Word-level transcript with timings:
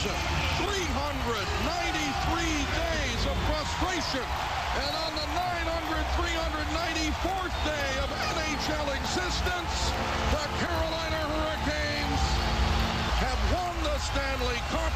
Johnson. 0.00 0.16
393 0.64 2.40
days 2.72 3.20
of 3.26 3.36
frustration. 3.44 4.24
And 4.80 4.96
on 4.96 5.12
the 5.12 5.26
900, 5.36 6.00
394th 6.16 7.52
day 7.68 7.90
of 8.00 8.08
NHL 8.08 8.96
existence, 8.96 9.92
the 10.32 10.48
Carolina 10.56 11.20
Hurricanes 11.28 12.22
have 13.20 13.40
won 13.52 13.76
the 13.84 13.98
Stanley 13.98 14.60
Cup. 14.70 14.92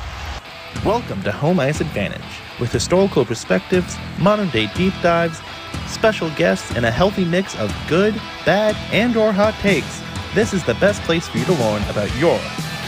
Welcome 0.87 1.23
to 1.25 1.33
Home 1.33 1.61
Ice 1.61 1.83
Advantage, 1.83 2.41
with 2.59 2.73
historical 2.73 3.27
perspectives, 3.27 3.99
modern 4.19 4.49
day 4.49 4.71
deep 4.75 4.95
dives, 5.03 5.43
special 5.87 6.31
guests, 6.31 6.71
and 6.77 6.87
a 6.87 6.91
healthy 6.91 7.27
mix 7.27 7.55
of 7.57 7.75
good, 7.89 8.15
bad, 8.47 8.75
and 8.91 9.19
or 9.19 9.33
hot 9.33 9.53
takes. 9.61 10.01
This 10.35 10.55
is 10.55 10.65
the 10.65 10.75
best 10.75 11.03
place 11.03 11.29
for 11.29 11.37
you 11.37 11.45
to 11.45 11.53
learn 11.53 11.83
about 11.91 12.15
your 12.17 12.39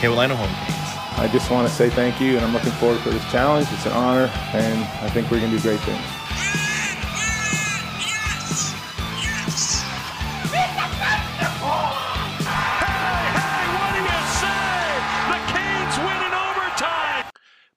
Carolina 0.01 0.35
Hurricanes. 0.35 0.75
I 1.19 1.29
just 1.29 1.51
want 1.51 1.67
to 1.67 1.73
say 1.73 1.89
thank 1.89 2.21
you, 2.21 2.37
and 2.37 2.45
I'm 2.45 2.53
looking 2.53 2.73
forward 2.73 3.00
for 3.00 3.09
this 3.09 3.25
challenge. 3.32 3.67
It's 3.72 3.86
an 3.86 3.93
honor, 3.93 4.31
and 4.53 4.85
I 5.03 5.09
think 5.09 5.31
we're 5.31 5.40
going 5.40 5.50
to 5.50 5.57
do 5.57 5.63
great 5.63 5.81
things. 5.81 6.27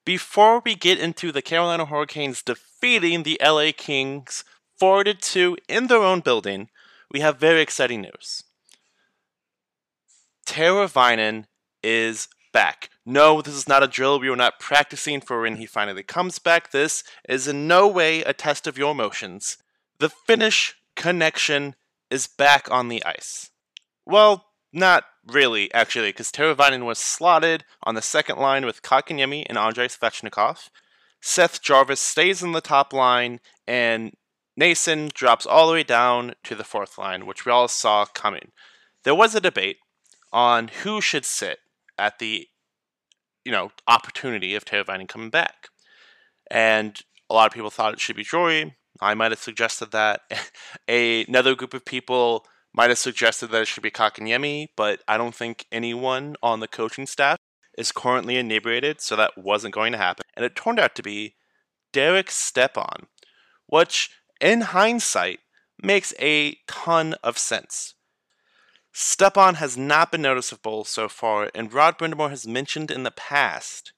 Before 0.03 0.61
we 0.65 0.75
get 0.75 0.99
into 0.99 1.31
the 1.31 1.41
Carolina 1.41 1.85
Hurricanes 1.85 2.41
defeating 2.41 3.23
the 3.23 3.39
LA 3.41 3.71
Kings 3.75 4.43
4 4.77 5.05
2 5.05 5.57
in 5.69 5.87
their 5.87 6.03
own 6.03 6.19
building, 6.19 6.69
we 7.09 7.21
have 7.21 7.39
very 7.39 7.61
exciting 7.61 8.01
news. 8.01 8.43
Teravainen 10.45 11.45
is 11.83 12.27
back. 12.51 12.89
No, 13.09 13.41
this 13.41 13.55
is 13.55 13.67
not 13.67 13.81
a 13.81 13.87
drill. 13.87 14.19
We 14.19 14.29
are 14.29 14.35
not 14.35 14.59
practicing 14.59 15.19
for 15.19 15.41
when 15.41 15.55
he 15.55 15.65
finally 15.65 16.03
comes 16.03 16.37
back. 16.37 16.69
This 16.69 17.03
is 17.27 17.47
in 17.47 17.67
no 17.67 17.87
way 17.87 18.21
a 18.21 18.33
test 18.33 18.67
of 18.67 18.77
your 18.77 18.91
emotions. 18.91 19.57
The 19.97 20.09
Finnish 20.09 20.75
connection 20.95 21.73
is 22.11 22.27
back 22.27 22.69
on 22.69 22.87
the 22.87 23.03
ice. 23.03 23.49
Well, 24.05 24.45
not 24.71 25.05
really, 25.25 25.73
actually, 25.73 26.09
because 26.09 26.31
Teravainen 26.31 26.85
was 26.85 26.99
slotted 26.99 27.65
on 27.81 27.95
the 27.95 28.03
second 28.03 28.37
line 28.37 28.63
with 28.63 28.83
Kotkaniemi 28.83 29.43
and 29.49 29.57
Andrei 29.57 29.87
Svechnikov. 29.87 30.69
Seth 31.19 31.63
Jarvis 31.63 31.99
stays 31.99 32.43
in 32.43 32.51
the 32.51 32.61
top 32.61 32.93
line, 32.93 33.39
and 33.65 34.13
Noesen 34.55 35.11
drops 35.11 35.47
all 35.47 35.65
the 35.65 35.73
way 35.73 35.83
down 35.83 36.35
to 36.43 36.53
the 36.53 36.63
fourth 36.63 36.99
line, 36.99 37.25
which 37.25 37.43
we 37.43 37.51
all 37.51 37.67
saw 37.67 38.05
coming. 38.05 38.51
There 39.03 39.15
was 39.15 39.33
a 39.33 39.41
debate 39.41 39.77
on 40.31 40.67
who 40.83 41.01
should 41.01 41.25
sit 41.25 41.57
at 41.97 42.19
the 42.19 42.49
you 43.45 43.51
know 43.51 43.71
opportunity 43.87 44.55
of 44.55 44.65
Teravainen 44.65 45.07
coming 45.07 45.29
back, 45.29 45.69
and 46.49 46.99
a 47.29 47.33
lot 47.33 47.47
of 47.47 47.53
people 47.53 47.69
thought 47.69 47.93
it 47.93 47.99
should 47.99 48.15
be 48.15 48.23
Jory. 48.23 48.75
I 49.01 49.13
might 49.13 49.31
have 49.31 49.39
suggested 49.39 49.91
that. 49.91 50.21
Another 50.87 51.55
group 51.55 51.73
of 51.73 51.85
people 51.85 52.45
might 52.73 52.89
have 52.89 52.99
suggested 52.99 53.47
that 53.47 53.61
it 53.61 53.67
should 53.67 53.83
be 53.83 53.91
Kotkaniemi, 53.91 54.67
but 54.75 55.01
I 55.07 55.17
don't 55.17 55.35
think 55.35 55.65
anyone 55.71 56.35
on 56.43 56.59
the 56.59 56.67
coaching 56.67 57.05
staff 57.05 57.37
is 57.77 57.91
currently 57.91 58.35
inebriated, 58.35 59.01
so 59.01 59.15
that 59.15 59.37
wasn't 59.37 59.73
going 59.73 59.93
to 59.93 59.97
happen. 59.97 60.23
And 60.35 60.45
it 60.45 60.55
turned 60.55 60.79
out 60.79 60.95
to 60.95 61.03
be 61.03 61.35
Derek 61.93 62.29
Stepan, 62.29 63.07
which, 63.67 64.09
in 64.41 64.61
hindsight, 64.61 65.39
makes 65.81 66.13
a 66.19 66.57
ton 66.67 67.15
of 67.23 67.37
sense. 67.37 67.95
Stepan 68.91 69.55
has 69.55 69.77
not 69.77 70.11
been 70.11 70.21
noticeable 70.21 70.83
so 70.83 71.07
far, 71.07 71.51
and 71.53 71.73
Rod 71.73 71.97
Brind'Amour 71.97 72.29
has 72.29 72.47
mentioned 72.47 72.91
in 72.91 73.03
the 73.03 73.11
past 73.11 73.93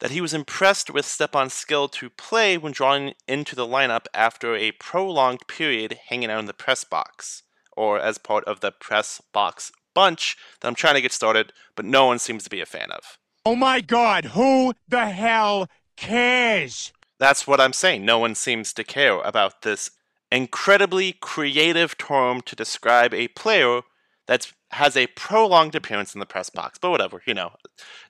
that 0.00 0.10
he 0.10 0.20
was 0.20 0.34
impressed 0.34 0.90
with 0.90 1.06
Stepan's 1.06 1.54
skill 1.54 1.88
to 1.88 2.10
play 2.10 2.58
when 2.58 2.72
drawn 2.72 3.12
into 3.28 3.54
the 3.54 3.66
lineup 3.66 4.06
after 4.12 4.54
a 4.54 4.72
prolonged 4.72 5.46
period 5.46 5.98
hanging 6.08 6.30
out 6.30 6.40
in 6.40 6.46
the 6.46 6.52
press 6.52 6.84
box, 6.84 7.42
or 7.76 7.98
as 7.98 8.18
part 8.18 8.44
of 8.44 8.60
the 8.60 8.72
press 8.72 9.22
box 9.32 9.72
bunch 9.94 10.36
that 10.60 10.68
I'm 10.68 10.74
trying 10.74 10.96
to 10.96 11.00
get 11.00 11.12
started, 11.12 11.52
but 11.76 11.84
no 11.84 12.06
one 12.06 12.18
seems 12.18 12.44
to 12.44 12.50
be 12.50 12.60
a 12.60 12.66
fan 12.66 12.90
of. 12.90 13.18
Oh 13.46 13.54
my 13.56 13.80
god, 13.80 14.26
who 14.26 14.74
the 14.88 15.06
hell 15.06 15.68
cares? 15.96 16.92
That's 17.18 17.46
what 17.46 17.60
I'm 17.60 17.72
saying. 17.72 18.04
No 18.04 18.18
one 18.18 18.34
seems 18.34 18.72
to 18.74 18.84
care 18.84 19.20
about 19.20 19.62
this 19.62 19.92
incredibly 20.32 21.12
creative 21.12 21.96
term 21.96 22.40
to 22.42 22.56
describe 22.56 23.14
a 23.14 23.28
player 23.28 23.82
that 24.26 24.52
has 24.72 24.96
a 24.96 25.06
prolonged 25.08 25.74
appearance 25.74 26.14
in 26.14 26.20
the 26.20 26.26
press 26.26 26.50
box. 26.50 26.78
But 26.78 26.90
whatever, 26.90 27.22
you 27.26 27.34
know. 27.34 27.52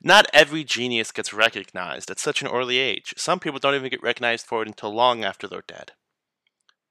Not 0.02 0.26
every 0.32 0.64
genius 0.64 1.12
gets 1.12 1.32
recognized 1.32 2.10
at 2.10 2.18
such 2.18 2.42
an 2.42 2.48
early 2.48 2.78
age. 2.78 3.14
Some 3.16 3.40
people 3.40 3.58
don't 3.58 3.74
even 3.74 3.90
get 3.90 4.02
recognized 4.02 4.46
for 4.46 4.62
it 4.62 4.68
until 4.68 4.94
long 4.94 5.24
after 5.24 5.46
they're 5.46 5.64
dead. 5.66 5.92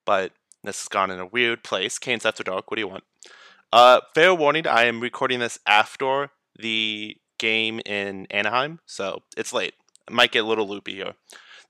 But 0.05 0.33
this 0.63 0.81
has 0.81 0.87
gone 0.87 1.11
in 1.11 1.19
a 1.19 1.25
weird 1.25 1.63
place. 1.63 1.97
Canes 1.97 2.25
After 2.25 2.43
Dark, 2.43 2.69
what 2.69 2.75
do 2.75 2.81
you 2.81 2.87
want? 2.87 3.03
Uh, 3.71 4.01
fair 4.13 4.35
warning, 4.35 4.67
I 4.67 4.85
am 4.85 4.99
recording 4.99 5.39
this 5.39 5.57
after 5.65 6.29
the 6.57 7.17
game 7.39 7.81
in 7.85 8.27
Anaheim, 8.29 8.79
so 8.85 9.23
it's 9.35 9.51
late. 9.51 9.73
I 10.07 10.13
might 10.13 10.31
get 10.31 10.43
a 10.43 10.47
little 10.47 10.67
loopy 10.67 10.95
here. 10.95 11.13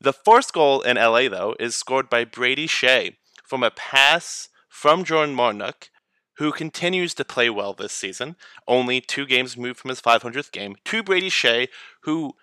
The 0.02 0.12
first 0.12 0.52
goal 0.54 0.82
in 0.82 0.98
LA, 0.98 1.30
though, 1.30 1.56
is 1.60 1.76
scored 1.76 2.10
by 2.10 2.26
Brady 2.26 2.68
Skjei 2.68 3.16
from 3.46 3.64
a 3.64 3.72
pass 3.72 4.50
from 4.68 5.06
Jordan 5.06 5.36
Martinook 5.36 5.90
who 6.38 6.52
continues 6.52 7.14
to 7.14 7.26
play 7.26 7.50
well 7.50 7.74
this 7.74 7.94
season. 7.94 8.36
Only 8.68 9.02
two 9.02 9.26
games 9.26 9.58
moved 9.58 9.80
from 9.80 9.90
his 9.90 10.02
500th 10.02 10.52
game. 10.52 10.76
To 10.86 11.04
Brady 11.04 11.30
Skjei, 11.30 11.68
who, 12.02 12.34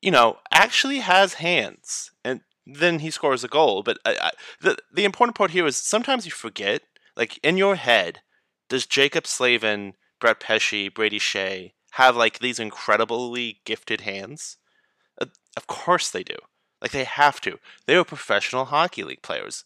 you 0.00 0.10
know, 0.10 0.38
actually 0.52 1.00
has 1.00 1.34
hands, 1.34 2.10
and 2.24 2.42
then 2.66 3.00
he 3.00 3.10
scores 3.10 3.44
a 3.44 3.48
goal. 3.48 3.82
But 3.82 3.98
I, 4.04 4.16
I, 4.20 4.30
the 4.60 4.76
the 4.92 5.04
important 5.04 5.36
part 5.36 5.50
here 5.50 5.66
is 5.66 5.76
sometimes 5.76 6.24
you 6.24 6.32
forget, 6.32 6.82
like 7.16 7.38
in 7.42 7.56
your 7.56 7.76
head, 7.76 8.20
does 8.68 8.86
Jaccob 8.86 9.26
Slavin, 9.26 9.94
Brett 10.20 10.40
Pesce, 10.40 10.88
Brady 10.94 11.18
Skjei 11.18 11.72
have 11.92 12.16
like 12.16 12.38
these 12.38 12.58
incredibly 12.58 13.60
gifted 13.64 14.02
hands? 14.02 14.56
Uh, 15.20 15.26
of 15.56 15.66
course 15.66 16.10
they 16.10 16.22
do. 16.22 16.36
Like 16.80 16.90
they 16.90 17.04
have 17.04 17.40
to. 17.42 17.58
They 17.86 17.96
are 17.96 18.04
professional 18.04 18.66
hockey 18.66 19.02
league 19.02 19.22
players. 19.22 19.64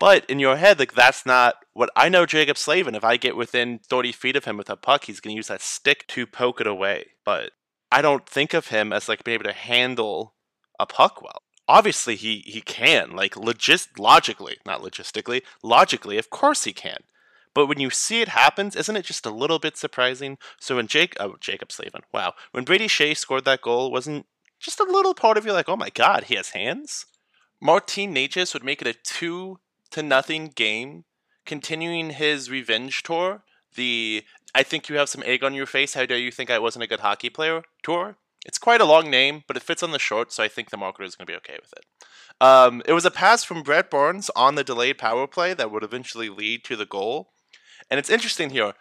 But 0.00 0.28
in 0.28 0.38
your 0.38 0.56
head, 0.56 0.78
like 0.78 0.94
that's 0.94 1.24
not 1.24 1.56
what 1.72 1.90
I 1.96 2.08
know. 2.08 2.26
Jaccob 2.26 2.58
Slavin, 2.58 2.94
if 2.94 3.04
I 3.04 3.16
get 3.16 3.36
within 3.36 3.78
30 3.78 4.12
feet 4.12 4.36
of 4.36 4.44
him 4.44 4.56
with 4.56 4.70
a 4.70 4.76
puck, 4.76 5.04
he's 5.04 5.20
going 5.20 5.34
to 5.34 5.36
use 5.36 5.48
that 5.48 5.62
stick 5.62 6.06
to 6.08 6.26
poke 6.26 6.60
it 6.60 6.66
away. 6.66 7.10
But 7.24 7.52
I 7.92 8.02
don't 8.02 8.28
think 8.28 8.54
of 8.54 8.68
him 8.68 8.92
as 8.92 9.08
like 9.08 9.24
being 9.24 9.34
able 9.34 9.44
to 9.44 9.52
handle 9.52 10.34
a 10.78 10.86
puck 10.86 11.22
well. 11.22 11.42
Obviously, 11.66 12.16
he 12.16 12.42
he 12.46 12.60
can. 12.60 13.16
Like 13.16 13.36
logist 13.36 13.98
logically, 13.98 14.58
not 14.66 14.82
logistically, 14.82 15.42
logically, 15.62 16.18
of 16.18 16.30
course 16.30 16.64
he 16.64 16.72
can. 16.72 16.98
But 17.54 17.66
when 17.66 17.78
you 17.78 17.88
see 17.88 18.20
it 18.20 18.28
happens, 18.28 18.74
isn't 18.74 18.96
it 18.96 19.04
just 19.04 19.24
a 19.24 19.30
little 19.30 19.60
bit 19.60 19.76
surprising? 19.76 20.38
So 20.60 20.76
when 20.76 20.88
Jake, 20.88 21.16
oh, 21.20 21.36
Jaccob 21.40 21.70
Slavin, 21.70 22.02
wow, 22.12 22.34
when 22.50 22.64
Brady 22.64 22.88
Skjei 22.88 23.16
scored 23.16 23.44
that 23.44 23.62
goal, 23.62 23.92
wasn't 23.92 24.26
just 24.58 24.80
a 24.80 24.84
little 24.84 25.14
part 25.14 25.38
of 25.38 25.46
you 25.46 25.52
like, 25.52 25.68
oh 25.68 25.76
my 25.76 25.90
god, 25.90 26.24
he 26.24 26.34
has 26.34 26.50
hands? 26.50 27.06
Martin 27.60 28.12
Necas 28.14 28.52
would 28.52 28.64
make 28.64 28.82
it 28.82 28.88
a 28.88 28.92
two 28.92 29.60
to 29.94 30.02
nothing 30.02 30.48
game, 30.54 31.04
continuing 31.46 32.10
his 32.10 32.50
revenge 32.50 33.02
tour. 33.02 33.42
The 33.76 34.24
I 34.54 34.62
think 34.62 34.88
you 34.88 34.96
have 34.96 35.08
some 35.08 35.22
egg 35.24 35.42
on 35.42 35.54
your 35.54 35.66
face. 35.66 35.94
How 35.94 36.06
dare 36.06 36.18
you 36.18 36.30
think 36.30 36.50
I 36.50 36.58
wasn't 36.58 36.84
a 36.84 36.88
good 36.88 37.00
hockey 37.00 37.30
player 37.30 37.62
tour? 37.82 38.16
It's 38.44 38.58
quite 38.58 38.80
a 38.80 38.84
long 38.84 39.08
name, 39.08 39.44
but 39.48 39.56
it 39.56 39.62
fits 39.62 39.82
on 39.82 39.90
the 39.90 39.98
short, 39.98 40.32
so 40.32 40.42
I 40.42 40.48
think 40.48 40.70
the 40.70 40.76
marketer 40.76 41.04
is 41.04 41.16
going 41.16 41.26
to 41.26 41.32
be 41.32 41.36
okay 41.36 41.58
with 41.60 41.72
it. 41.72 41.84
Um, 42.40 42.82
it 42.86 42.92
was 42.92 43.06
a 43.06 43.10
pass 43.10 43.42
from 43.42 43.62
Brent 43.62 43.90
Burns 43.90 44.30
on 44.36 44.54
the 44.54 44.64
delayed 44.64 44.98
power 44.98 45.26
play 45.26 45.54
that 45.54 45.70
would 45.70 45.82
eventually 45.82 46.28
lead 46.28 46.62
to 46.64 46.76
the 46.76 46.84
goal. 46.84 47.30
And 47.90 47.98
it's 47.98 48.10
interesting 48.10 48.50
here. 48.50 48.74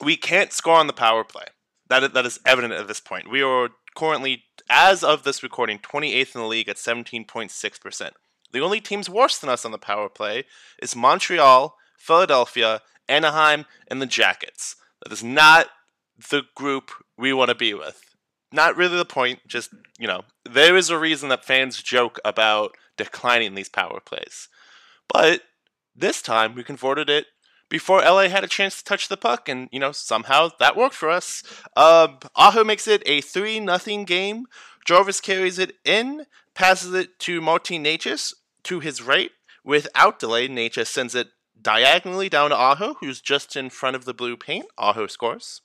We 0.00 0.16
can't 0.16 0.52
score 0.52 0.76
on 0.76 0.86
the 0.86 0.92
power 0.92 1.24
play. 1.24 1.46
That, 1.88 2.12
that 2.12 2.26
is 2.26 2.40
evident 2.44 2.74
at 2.74 2.88
this 2.88 3.00
point. 3.00 3.30
We 3.30 3.42
are 3.42 3.70
currently, 3.94 4.44
as 4.68 5.02
of 5.02 5.22
this 5.22 5.42
recording, 5.42 5.78
28th 5.78 6.34
in 6.34 6.40
the 6.40 6.46
league 6.46 6.68
at 6.68 6.76
17.6%. 6.76 8.10
The 8.52 8.60
only 8.60 8.80
teams 8.80 9.08
worse 9.08 9.38
than 9.38 9.50
us 9.50 9.64
on 9.64 9.72
the 9.72 9.78
power 9.78 10.08
play 10.08 10.44
is 10.80 10.96
Montreal, 10.96 11.76
Philadelphia, 11.98 12.82
Anaheim, 13.08 13.64
and 13.88 14.00
the 14.00 14.06
Jackets. 14.06 14.76
That 15.02 15.12
is 15.12 15.24
not 15.24 15.68
the 16.30 16.42
group 16.54 16.90
we 17.16 17.32
want 17.32 17.48
to 17.48 17.54
be 17.54 17.74
with. 17.74 18.02
Not 18.52 18.76
really 18.76 18.96
the 18.96 19.04
point, 19.04 19.40
just, 19.48 19.70
you 19.98 20.06
know, 20.06 20.22
there 20.48 20.76
is 20.76 20.90
a 20.90 20.98
reason 20.98 21.30
that 21.30 21.44
fans 21.44 21.82
joke 21.82 22.18
about 22.24 22.76
declining 22.96 23.54
these 23.54 23.70
power 23.70 24.00
plays. 24.00 24.48
But 25.08 25.42
this 25.96 26.22
time 26.22 26.54
we 26.54 26.62
converted 26.62 27.08
it 27.08 27.26
before 27.72 28.00
LA 28.00 28.28
had 28.28 28.44
a 28.44 28.48
chance 28.48 28.76
to 28.76 28.84
touch 28.84 29.08
the 29.08 29.16
puck, 29.16 29.48
and 29.48 29.68
you 29.72 29.80
know 29.80 29.92
somehow 29.92 30.50
that 30.58 30.76
worked 30.76 30.94
for 30.94 31.08
us. 31.08 31.42
Um, 31.74 32.18
Aho 32.36 32.64
makes 32.64 32.86
it 32.86 33.02
a 33.06 33.22
three 33.22 33.60
nothing 33.60 34.04
game. 34.04 34.44
Jarvis 34.84 35.22
carries 35.22 35.58
it 35.58 35.76
in, 35.84 36.26
passes 36.54 36.92
it 36.92 37.18
to 37.20 37.40
Martin 37.40 37.84
Necas, 37.84 38.34
to 38.64 38.80
his 38.80 39.02
right. 39.02 39.30
Without 39.64 40.18
delay, 40.18 40.48
Necas 40.48 40.88
sends 40.88 41.14
it 41.14 41.28
diagonally 41.60 42.28
down 42.28 42.50
to 42.50 42.56
Aho, 42.56 42.94
who's 43.00 43.20
just 43.20 43.56
in 43.56 43.70
front 43.70 43.96
of 43.96 44.04
the 44.04 44.14
blue 44.14 44.36
paint. 44.36 44.66
Aho 44.76 45.06
scores. 45.06 45.62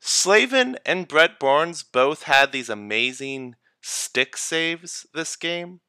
Slavin 0.00 0.76
and 0.86 1.08
Brent 1.08 1.38
Burns 1.38 1.82
both 1.82 2.24
had 2.24 2.52
these 2.52 2.68
amazing 2.68 3.56
stick 3.80 4.36
saves 4.36 5.06
this 5.12 5.34
game, 5.36 5.80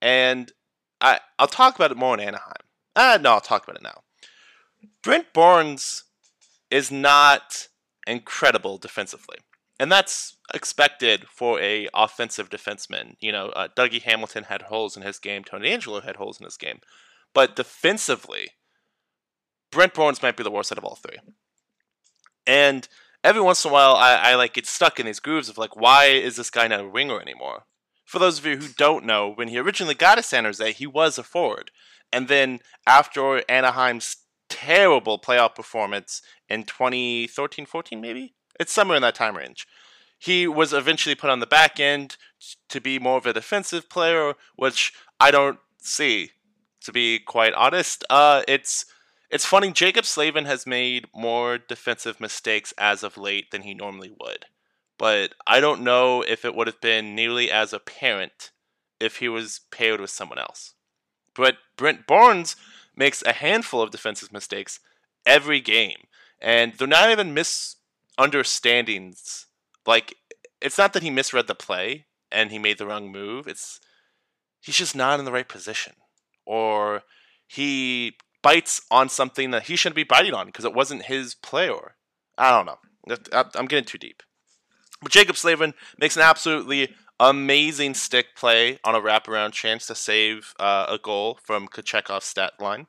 and 0.00 0.52
I 1.00 1.20
I'll 1.38 1.46
talk 1.46 1.76
about 1.76 1.92
it 1.92 1.96
more 1.96 2.14
in 2.14 2.20
Anaheim. 2.20 2.52
Ah, 2.96 3.18
no, 3.20 3.32
I'll 3.32 3.40
talk 3.40 3.64
about 3.64 3.76
it 3.76 3.82
now. 3.82 4.02
Brent 5.02 5.32
Burns 5.32 6.04
is 6.70 6.90
not 6.90 7.68
incredible 8.06 8.78
defensively, 8.78 9.38
and 9.78 9.90
that's 9.90 10.36
expected 10.52 11.26
for 11.28 11.60
a 11.60 11.88
offensive 11.94 12.50
defenseman. 12.50 13.16
You 13.20 13.32
know, 13.32 13.48
uh, 13.48 13.68
Dougie 13.76 14.02
Hamilton 14.02 14.44
had 14.44 14.62
holes 14.62 14.96
in 14.96 15.02
his 15.02 15.18
game. 15.18 15.44
Tony 15.44 15.68
DeAngelo 15.70 16.04
had 16.04 16.16
holes 16.16 16.38
in 16.40 16.44
his 16.44 16.56
game, 16.56 16.80
but 17.32 17.56
defensively, 17.56 18.50
Brent 19.70 19.94
Burns 19.94 20.22
might 20.22 20.36
be 20.36 20.44
the 20.44 20.50
worst 20.50 20.70
out 20.70 20.78
of 20.78 20.84
all 20.84 20.96
three. 20.96 21.18
And 22.46 22.86
every 23.24 23.42
once 23.42 23.64
in 23.64 23.70
a 23.70 23.74
while, 23.74 23.96
I, 23.96 24.14
I 24.14 24.34
like 24.36 24.54
get 24.54 24.66
stuck 24.66 25.00
in 25.00 25.06
these 25.06 25.20
grooves 25.20 25.48
of 25.48 25.58
like, 25.58 25.76
why 25.76 26.06
is 26.06 26.36
this 26.36 26.50
guy 26.50 26.68
not 26.68 26.80
a 26.80 26.88
winger 26.88 27.20
anymore? 27.20 27.64
For 28.04 28.18
those 28.18 28.38
of 28.38 28.46
you 28.46 28.58
who 28.58 28.68
don't 28.68 29.04
know, 29.04 29.32
when 29.32 29.48
he 29.48 29.58
originally 29.58 29.94
got 29.94 30.16
to 30.16 30.22
San 30.22 30.44
Jose, 30.44 30.72
he 30.72 30.86
was 30.86 31.18
a 31.18 31.22
forward. 31.22 31.70
And 32.12 32.28
then 32.28 32.60
after 32.86 33.42
Anaheim's 33.50 34.18
terrible 34.48 35.18
playoff 35.18 35.54
performance 35.54 36.22
in 36.48 36.64
2013 36.64 37.66
14, 37.66 38.00
maybe? 38.00 38.34
It's 38.58 38.72
somewhere 38.72 38.96
in 38.96 39.02
that 39.02 39.14
time 39.14 39.36
range. 39.36 39.66
He 40.18 40.46
was 40.46 40.72
eventually 40.72 41.14
put 41.14 41.30
on 41.30 41.40
the 41.40 41.46
back 41.46 41.78
end 41.78 42.16
to 42.68 42.80
be 42.80 42.98
more 42.98 43.18
of 43.18 43.26
a 43.26 43.32
defensive 43.32 43.90
player, 43.90 44.34
which 44.56 44.92
I 45.20 45.30
don't 45.30 45.58
see, 45.78 46.30
to 46.82 46.92
be 46.92 47.18
quite 47.18 47.52
honest. 47.54 48.04
Uh, 48.08 48.42
it's 48.48 48.86
it's 49.30 49.44
funny, 49.44 49.72
Jaccob 49.72 50.04
Slavin 50.04 50.44
has 50.44 50.66
made 50.66 51.06
more 51.14 51.58
defensive 51.58 52.20
mistakes 52.20 52.72
as 52.78 53.02
of 53.02 53.16
late 53.16 53.50
than 53.50 53.62
he 53.62 53.74
normally 53.74 54.12
would. 54.20 54.46
But 54.96 55.34
I 55.46 55.60
don't 55.60 55.82
know 55.82 56.22
if 56.22 56.44
it 56.44 56.54
would 56.54 56.68
have 56.68 56.80
been 56.80 57.14
nearly 57.14 57.50
as 57.50 57.72
apparent 57.72 58.52
if 59.00 59.16
he 59.16 59.28
was 59.28 59.62
paired 59.70 60.00
with 60.00 60.10
someone 60.10 60.38
else. 60.38 60.74
But 61.34 61.56
Brent 61.76 62.06
Burns 62.06 62.54
makes 62.94 63.22
a 63.22 63.32
handful 63.32 63.82
of 63.82 63.90
defensive 63.90 64.32
mistakes 64.32 64.78
every 65.26 65.60
game. 65.60 66.06
And 66.40 66.74
they're 66.74 66.86
not 66.86 67.10
even 67.10 67.34
misunderstandings. 68.18 69.46
Like, 69.86 70.16
it's 70.60 70.78
not 70.78 70.92
that 70.92 71.02
he 71.02 71.10
misread 71.10 71.46
the 71.46 71.54
play 71.54 72.06
and 72.32 72.50
he 72.50 72.58
made 72.58 72.78
the 72.78 72.86
wrong 72.86 73.10
move. 73.10 73.46
It's 73.46 73.80
he's 74.60 74.76
just 74.76 74.96
not 74.96 75.18
in 75.18 75.24
the 75.24 75.32
right 75.32 75.48
position. 75.48 75.94
Or 76.46 77.02
he 77.46 78.16
bites 78.42 78.82
on 78.90 79.08
something 79.08 79.50
that 79.50 79.64
he 79.64 79.76
shouldn't 79.76 79.96
be 79.96 80.04
biting 80.04 80.34
on 80.34 80.46
because 80.46 80.64
it 80.64 80.74
wasn't 80.74 81.04
his 81.04 81.34
play. 81.34 81.68
Or 81.68 81.96
I 82.38 82.50
don't 82.50 82.66
know. 82.66 82.78
I'm 83.54 83.66
getting 83.66 83.84
too 83.84 83.98
deep. 83.98 84.22
But 85.02 85.12
Jaccob 85.12 85.36
Slavin 85.36 85.74
makes 85.98 86.16
an 86.16 86.22
absolutely 86.22 86.94
amazing 87.20 87.94
stick 87.94 88.34
play 88.34 88.78
on 88.84 88.94
a 88.94 89.00
wraparound 89.00 89.52
chance 89.52 89.86
to 89.86 89.94
save 89.94 90.54
uh, 90.58 90.86
a 90.88 90.98
goal 90.98 91.38
from 91.42 91.68
Kochetkov's 91.68 92.24
stat 92.24 92.52
line. 92.58 92.86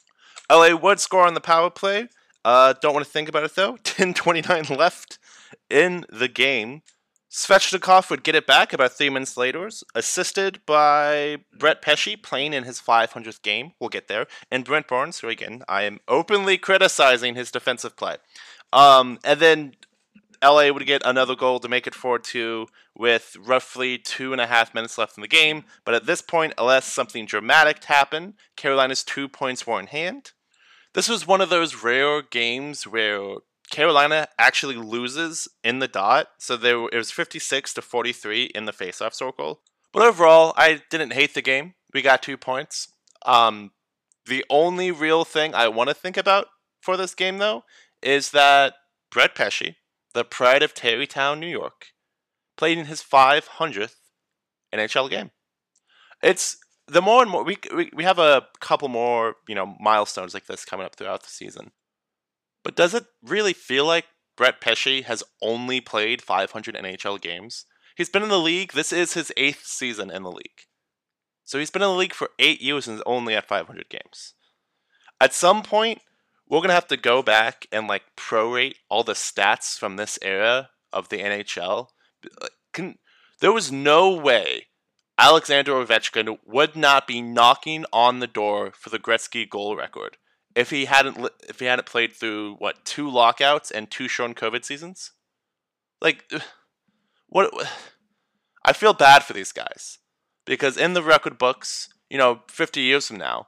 LA 0.50 0.76
would 0.76 1.00
score 1.00 1.26
on 1.28 1.34
the 1.34 1.42
power 1.42 1.70
play. 1.70 2.08
Uh, 2.46 2.74
don't 2.80 2.94
want 2.94 3.04
to 3.04 3.12
think 3.12 3.28
about 3.28 3.44
it 3.44 3.56
though. 3.56 3.76
10:29 3.84 4.78
left 4.78 5.18
in 5.70 6.06
the 6.10 6.28
game. 6.28 6.84
Svechnikov 7.32 8.10
would 8.10 8.24
get 8.24 8.36
it 8.36 8.48
back 8.48 8.72
about 8.72 8.94
three 8.94 9.10
minutes 9.10 9.36
later, 9.36 9.68
assisted 9.94 10.62
by 10.66 11.40
Brett 11.58 11.82
Pesce 11.82 12.16
playing 12.16 12.54
in 12.54 12.64
his 12.64 12.80
500th 12.80 13.42
game. 13.42 13.74
We'll 13.78 13.90
get 13.90 14.08
there. 14.08 14.28
And 14.50 14.64
Brent 14.64 14.88
Burns, 14.88 15.20
who 15.20 15.28
again, 15.28 15.64
I 15.68 15.82
am 15.82 16.00
openly 16.08 16.58
criticizing 16.58 17.36
his 17.36 17.52
defensive 17.52 17.98
play. 17.98 18.18
Um, 18.72 19.20
and 19.26 19.40
then 19.40 19.74
LA 20.42 20.70
would 20.70 20.86
get 20.86 21.02
another 21.04 21.36
goal 21.36 21.60
to 21.60 21.68
make 21.68 21.88
it 21.88 21.96
4 21.96 22.20
2 22.20 22.68
with 22.96 23.36
roughly 23.40 23.98
two 23.98 24.32
and 24.32 24.40
a 24.40 24.48
half 24.48 24.74
minutes 24.74 24.98
left 24.98 25.18
in 25.18 25.22
the 25.22 25.28
game. 25.28 25.66
But 25.84 25.96
at 25.96 26.06
this 26.06 26.22
point, 26.22 26.54
unless 26.60 26.86
something 26.86 27.26
dramatic 27.26 27.84
happened, 27.84 28.36
Carolina's 28.56 29.04
two 29.04 29.28
points 29.28 29.66
were 29.66 29.80
in 29.80 29.88
hand. 29.88 30.32
This 30.96 31.10
was 31.10 31.28
one 31.28 31.42
of 31.42 31.50
those 31.50 31.84
rare 31.84 32.22
games 32.22 32.88
where 32.88 33.20
Carolina 33.70 34.30
actually 34.40 34.78
loses 34.78 35.50
in 35.62 35.80
the 35.80 35.90
dot. 35.90 36.30
So 36.38 36.56
there 36.56 36.78
it 36.86 36.96
was 36.96 37.12
56 37.12 37.74
to 37.74 37.82
43 37.82 38.46
in 38.46 38.64
the 38.64 38.72
faceoff 38.72 39.14
circle. 39.14 39.60
But 39.92 40.04
overall, 40.04 40.54
I 40.56 40.82
didn't 40.90 41.12
hate 41.12 41.34
the 41.34 41.42
game. 41.42 41.74
We 41.94 42.02
got 42.02 42.24
two 42.24 42.38
points. 42.38 42.88
Um, 43.26 43.72
the 44.26 44.46
only 44.50 44.90
real 44.90 45.26
thing 45.26 45.54
I 45.54 45.68
want 45.68 45.90
to 45.90 45.94
think 45.94 46.16
about 46.16 46.48
for 46.82 46.96
this 46.96 47.14
game, 47.14 47.40
though, 47.40 47.66
is 48.02 48.32
that 48.32 48.76
Brett 49.12 49.36
Pesce, 49.36 49.76
the 50.14 50.24
pride 50.24 50.64
of 50.64 50.74
Tarrytown, 50.74 51.42
New 51.42 51.48
York, 51.48 51.88
played 52.58 52.78
in 52.78 52.86
his 52.86 53.02
500th 53.02 53.96
NHL 54.74 55.10
game. 55.10 55.32
It's 56.24 56.58
the 56.88 57.02
more 57.02 57.22
and 57.22 57.32
more 57.32 57.44
we, 57.44 57.58
we 57.76 57.90
we 57.94 58.04
have 58.04 58.20
a 58.20 58.48
couple 58.60 58.88
more 58.88 59.36
you 59.48 59.56
know 59.56 59.76
milestones 59.80 60.34
like 60.34 60.46
this 60.46 60.66
coming 60.66 60.86
up 60.86 60.96
throughout 60.96 61.24
the 61.24 61.30
season. 61.30 61.72
But 62.64 62.76
does 62.76 62.94
it 62.94 63.06
really 63.24 63.54
feel 63.54 63.86
like 63.86 64.06
Brett 64.36 64.60
Pesce 64.60 65.04
has 65.06 65.24
only 65.42 65.82
played 65.82 66.22
500 66.22 66.76
NHL 66.76 67.22
games? 67.22 67.66
He's 67.96 68.10
been 68.10 68.24
in 68.24 68.30
the 68.30 68.40
league. 68.40 68.74
This 68.74 68.92
is 68.92 69.14
his 69.14 69.32
eighth 69.38 69.66
season 69.66 70.10
in 70.10 70.24
the 70.24 70.32
league. 70.32 70.66
So 71.46 71.60
he's 71.60 71.70
been 71.70 71.84
in 71.84 71.90
the 71.90 71.96
league 71.96 72.14
for 72.14 72.32
eight 72.40 72.62
years 72.62 72.88
and 72.88 72.98
is 72.98 73.04
only 73.06 73.36
at 73.36 73.48
500 73.48 73.88
games. 73.88 74.34
At 75.22 75.34
some 75.34 75.62
point, 75.62 76.02
we're 76.50 76.62
gonna 76.62 76.74
have 76.74 76.88
to 76.88 76.98
go 76.98 77.22
back 77.22 77.68
and 77.72 77.88
like 77.88 78.04
prorate 78.18 78.76
all 78.90 79.04
the 79.04 79.14
stats 79.14 79.78
from 79.78 79.96
this 79.96 80.20
era 80.22 80.70
of 80.92 81.10
the 81.10 81.18
NHL. 81.18 81.88
Can, 82.74 82.98
there 83.42 83.54
was 83.54 83.72
no 83.72 84.12
way 84.12 84.68
Alexander 85.18 85.74
Ovechkin 85.74 86.38
would 86.46 86.76
not 86.76 87.08
be 87.08 87.22
knocking 87.22 87.86
on 87.94 88.20
the 88.20 88.28
door 88.28 88.72
for 88.76 88.90
the 88.90 89.00
Gretzky 89.00 89.50
goal 89.50 89.76
record 89.76 90.18
if 90.56 90.70
he 90.70 90.86
hadn't 90.86 91.30
if 91.48 91.60
he 91.60 91.66
hadn't 91.66 91.86
played 91.86 92.14
through 92.14 92.56
what 92.56 92.84
two 92.86 93.10
lockouts 93.10 93.72
and 93.72 93.90
two 93.90 94.08
shown 94.08 94.34
COVID 94.34 94.66
seasons. 94.66 95.12
Like, 96.02 96.30
what? 97.28 97.52
I 98.68 98.74
feel 98.74 98.94
bad 98.94 99.24
for 99.24 99.34
these 99.34 99.52
guys 99.52 100.00
because 100.44 100.76
in 100.76 100.94
the 100.94 101.04
record 101.04 101.38
books, 101.38 101.90
you 102.10 102.18
know, 102.18 102.42
50 102.48 102.82
years 102.82 103.08
from 103.08 103.18
now, 103.18 103.48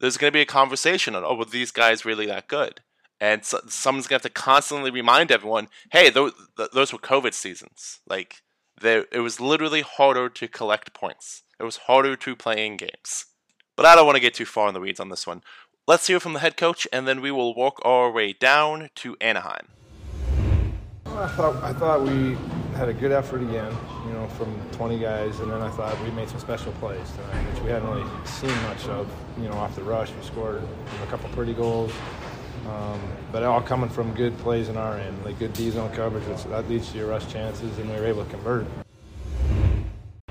there's 0.00 0.16
going 0.16 0.28
to 0.28 0.36
be 0.36 0.40
a 0.40 0.46
conversation 0.46 1.14
on, 1.14 1.22
oh, 1.24 1.36
were 1.36 1.44
these 1.44 1.70
guys 1.70 2.04
really 2.04 2.26
that 2.26 2.48
good? 2.48 2.80
And 3.20 3.44
so, 3.44 3.60
someone's 3.68 4.08
going 4.08 4.18
to 4.20 4.24
have 4.24 4.34
to 4.34 4.40
constantly 4.40 4.90
remind 4.90 5.30
everyone, 5.30 5.68
hey, 5.92 6.10
those, 6.10 6.32
those 6.72 6.92
were 6.92 6.98
COVID 6.98 7.32
seasons. 7.32 8.00
Like, 8.08 8.42
there, 8.80 9.06
it 9.12 9.20
was 9.20 9.40
literally 9.40 9.82
harder 9.82 10.28
to 10.28 10.48
collect 10.48 10.92
points. 10.92 11.42
It 11.58 11.64
was 11.64 11.78
harder 11.78 12.16
to 12.16 12.36
play 12.36 12.66
in 12.66 12.76
games. 12.76 13.26
But 13.76 13.86
I 13.86 13.94
don't 13.94 14.06
want 14.06 14.16
to 14.16 14.20
get 14.20 14.34
too 14.34 14.44
far 14.44 14.68
in 14.68 14.74
the 14.74 14.80
weeds 14.80 15.00
on 15.00 15.08
this 15.08 15.26
one. 15.26 15.42
Let's 15.86 16.06
hear 16.06 16.18
from 16.18 16.32
the 16.32 16.40
head 16.40 16.56
coach, 16.56 16.88
and 16.92 17.06
then 17.06 17.20
we 17.20 17.30
will 17.30 17.54
walk 17.54 17.80
our 17.84 18.10
way 18.10 18.32
down 18.32 18.90
to 18.96 19.16
Anaheim. 19.20 19.68
I 21.06 21.28
thought 21.28 21.62
I 21.62 21.72
thought 21.72 22.02
we 22.02 22.36
had 22.74 22.88
a 22.88 22.92
good 22.92 23.12
effort 23.12 23.40
again, 23.40 23.72
you 24.06 24.12
know, 24.12 24.28
from 24.36 24.54
20 24.72 24.98
guys, 24.98 25.40
and 25.40 25.50
then 25.50 25.62
I 25.62 25.70
thought 25.70 25.98
we 26.02 26.10
made 26.10 26.28
some 26.28 26.40
special 26.40 26.72
plays 26.72 27.10
tonight, 27.12 27.42
which 27.52 27.62
we 27.62 27.70
hadn't 27.70 27.88
really 27.88 28.06
seen 28.26 28.54
much 28.64 28.86
of, 28.88 29.10
you 29.38 29.48
know, 29.48 29.54
off 29.54 29.74
the 29.76 29.82
rush. 29.82 30.10
We 30.10 30.22
scored 30.26 30.62
a 31.02 31.06
couple 31.06 31.30
pretty 31.30 31.54
goals, 31.54 31.90
um, 32.68 33.00
but 33.32 33.42
all 33.42 33.60
coming 33.60 33.88
from 33.88 34.14
good 34.14 34.36
plays 34.38 34.68
in 34.68 34.76
our 34.76 34.98
end, 34.98 35.24
like 35.24 35.38
good 35.38 35.52
D 35.52 35.70
zone 35.70 35.92
coverage, 35.92 36.24
which 36.24 36.44
that 36.44 36.68
leads 36.68 36.90
to 36.92 36.98
your 36.98 37.08
rush 37.08 37.30
chances, 37.32 37.78
and 37.78 37.88
we 37.88 37.96
were 37.96 38.06
able 38.06 38.24
to 38.24 38.30
convert. 38.30 38.66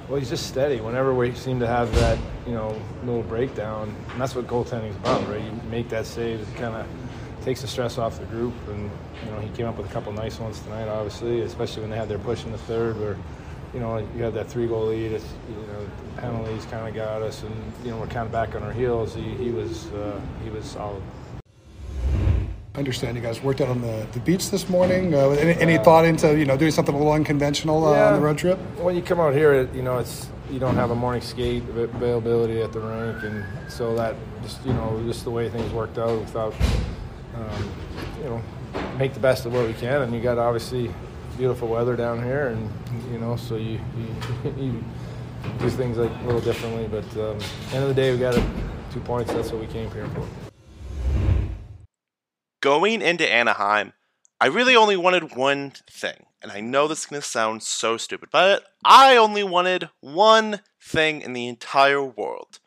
Well, 0.08 0.20
he's 0.20 0.30
just 0.30 0.48
steady. 0.48 0.82
Whenever 0.82 1.15
we 1.15 1.34
seem 1.34 1.60
to 1.62 1.68
have 1.68 1.94
that, 1.96 2.20
you 2.46 2.54
know, 2.54 2.80
little 3.06 3.24
breakdown, 3.24 3.96
and 4.12 4.22
that's 4.22 4.36
what 4.36 4.46
goaltending 4.46 4.89
is 4.89 4.96
about, 4.98 5.27
right? 5.27 5.42
You 5.42 5.51
make 5.72 5.89
that 5.89 6.06
save, 6.06 6.42
it 6.42 6.56
kind 6.58 6.75
of 6.75 6.86
takes 7.44 7.62
the 7.62 7.68
stress 7.68 7.98
off 7.98 8.20
the 8.20 8.25
group. 8.25 8.54
And 8.68 8.92
you 9.24 9.32
know, 9.32 9.39
he 9.39 9.50
came 9.50 9.65
up 9.65 9.77
with 9.77 9.89
a 9.89 9.94
couple 9.94 10.12
nice 10.12 10.39
ones 10.39 10.60
tonight, 10.60 10.88
obviously, 10.88 11.42
especially 11.42 11.82
when 11.82 11.89
they 11.89 11.98
had 11.98 12.08
their 12.08 12.20
push 12.20 12.44
in 12.46 12.51
the 12.51 12.58
third, 12.60 13.00
where 13.00 13.18
you 13.74 13.80
know 13.80 13.98
you 13.98 14.24
had 14.24 14.36
that 14.36 14.48
three 14.48 14.68
goal 14.68 14.88
lead. 14.88 15.12
It's, 15.12 15.25
you 15.50 15.56
know, 15.56 15.86
the 15.86 16.22
penalties 16.22 16.65
kind 16.65 16.88
of 16.88 16.94
got 16.94 17.24
us, 17.24 17.42
and 17.42 17.56
you 17.84 17.89
know 17.89 17.98
we're 17.98 18.08
kind 18.08 18.27
of 18.27 18.32
back 18.32 18.54
on 18.56 18.62
our 18.62 18.74
heels. 18.74 19.15
He, 19.15 19.34
he 19.36 19.50
was 19.50 19.88
uh, 19.92 20.20
he 20.44 20.51
was 20.51 20.65
solid. 20.65 21.01
I 22.75 22.79
understand 22.79 23.15
you 23.15 23.24
guys 23.24 23.41
worked 23.41 23.62
out 23.62 23.70
on 23.70 23.79
the, 23.79 24.05
the 24.12 24.20
beach 24.20 24.50
this 24.50 24.67
morning. 24.67 25.13
Uh, 25.13 25.29
any, 25.29 25.62
any, 25.62 25.77
thought 25.77 26.03
into 26.03 26.38
you 26.38 26.44
know 26.44 26.58
doing 26.58 26.72
something 26.72 26.94
a 26.94 26.98
little 26.98 27.13
unconventional 27.13 27.86
uh, 27.86 27.94
yeah. 27.94 28.08
on 28.08 28.13
the 28.15 28.20
road 28.20 28.38
trip? 28.38 28.60
When 28.77 28.98
you 28.98 29.01
come 29.01 29.17
out 29.17 29.34
here, 29.34 29.70
you 29.74 29.82
know 29.82 29.98
it's 30.00 30.27
you 30.51 30.60
don't 30.60 30.75
have 30.75 30.91
a 30.91 30.96
morning 30.96 31.22
skate 31.22 31.63
availability 31.70 32.62
at 32.62 32.74
the 32.74 32.82
rink, 32.82 33.24
and 33.24 33.46
so 33.72 33.96
that 33.96 34.17
just 34.44 34.65
you 34.65 34.74
know 34.74 35.01
just 35.08 35.24
the 35.24 35.32
way 35.32 35.50
things 35.50 35.72
worked 35.72 35.98
out 35.98 36.20
without 36.20 36.53
um, 37.36 37.72
you 38.17 38.25
know 38.25 38.41
make 38.98 39.13
the 39.13 39.22
best 39.22 39.46
of 39.46 39.53
what 39.53 39.65
we 39.65 39.74
can. 39.74 40.01
And 40.01 40.13
you 40.13 40.22
got 40.22 40.38
obviously 40.38 40.94
beautiful 41.38 41.70
weather 41.70 41.96
down 41.96 42.22
here, 42.22 42.48
and 42.48 42.70
you 43.10 43.20
know 43.20 43.38
so 43.38 43.55
you 43.55 43.79
you, 43.98 44.51
you 44.58 44.84
do 45.60 45.70
things 45.70 45.98
like 45.98 46.12
a 46.12 46.25
little 46.25 46.41
differently. 46.41 46.89
But 46.89 47.05
um, 47.22 47.39
end 47.72 47.84
of 47.84 47.88
the 47.88 47.94
day, 47.96 48.12
we 48.12 48.17
got 48.17 48.34
two 48.91 49.00
points. 49.00 49.32
That's 49.32 49.50
what 49.50 49.62
we 49.62 49.67
came 49.67 49.89
here 49.91 50.10
for. 50.10 50.27
Going 52.65 53.03
into 53.03 53.31
Anaheim, 53.31 53.93
I 54.41 54.48
really 54.48 54.75
only 54.75 54.98
wanted 54.98 55.36
one 55.36 55.74
thing, 55.88 56.25
and 56.41 56.51
I 56.51 56.62
know 56.62 56.88
this 56.88 57.01
is 57.01 57.05
going 57.05 57.22
to 57.22 57.27
sound 57.27 57.62
so 57.62 57.95
stupid, 57.95 58.29
but 58.31 58.65
I 58.84 59.15
only 59.17 59.43
wanted 59.43 59.91
one 60.01 60.62
thing 60.81 61.22
in 61.22 61.34
the 61.34 61.48
entire 61.48 62.03
world. 62.03 62.57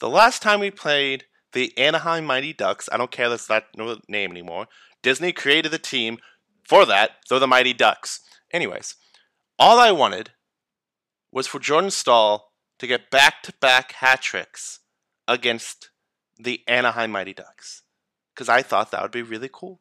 The 0.00 0.08
last 0.08 0.42
time 0.42 0.58
we 0.58 0.72
played 0.72 1.26
the 1.52 1.72
Anaheim 1.78 2.24
Mighty 2.24 2.52
Ducks, 2.52 2.88
I 2.90 2.96
don't 2.96 3.12
care 3.12 3.28
that's 3.28 3.48
not 3.48 3.66
no 3.76 4.00
name 4.08 4.32
anymore. 4.32 4.66
Disney 5.00 5.30
created 5.30 5.70
the 5.70 5.78
team 5.78 6.18
for 6.68 6.84
that, 6.84 7.12
they're 7.30 7.38
the 7.38 7.46
Mighty 7.46 7.72
Ducks. 7.72 8.22
Anyways, 8.52 8.96
all 9.60 9.78
I 9.78 9.92
wanted 9.92 10.30
was 11.30 11.46
for 11.46 11.60
Jordan 11.60 11.92
Staal 11.92 12.50
to 12.80 12.88
get 12.88 13.12
back 13.12 13.44
to 13.44 13.52
back 13.60 13.92
hat 13.92 14.22
tricks 14.22 14.80
against 15.28 15.90
the 16.36 16.62
Anaheim 16.66 17.12
Mighty 17.12 17.32
Ducks. 17.32 17.84
Because 18.36 18.50
I 18.50 18.60
thought 18.60 18.90
that 18.90 19.00
would 19.00 19.10
be 19.10 19.22
really 19.22 19.48
cool. 19.50 19.80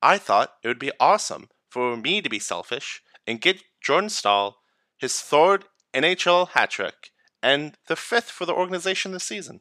I 0.00 0.16
thought 0.16 0.54
it 0.64 0.68
would 0.68 0.78
be 0.78 0.92
awesome 0.98 1.50
for 1.68 1.96
me 1.96 2.22
to 2.22 2.30
be 2.30 2.38
selfish 2.38 3.02
and 3.26 3.40
get 3.40 3.62
Jordan 3.82 4.08
Staal 4.08 4.56
his 4.98 5.20
third 5.20 5.64
NHL 5.94 6.48
hat 6.48 6.70
trick 6.70 7.10
and 7.42 7.76
the 7.86 7.96
fifth 7.96 8.30
for 8.30 8.44
the 8.44 8.54
organization 8.54 9.12
this 9.12 9.24
season. 9.24 9.60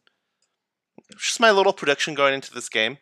Just 1.16 1.40
my 1.40 1.52
little 1.52 1.74
prediction 1.74 2.16
going 2.16 2.34
into 2.34 2.54
this 2.54 2.70
game. 2.70 2.98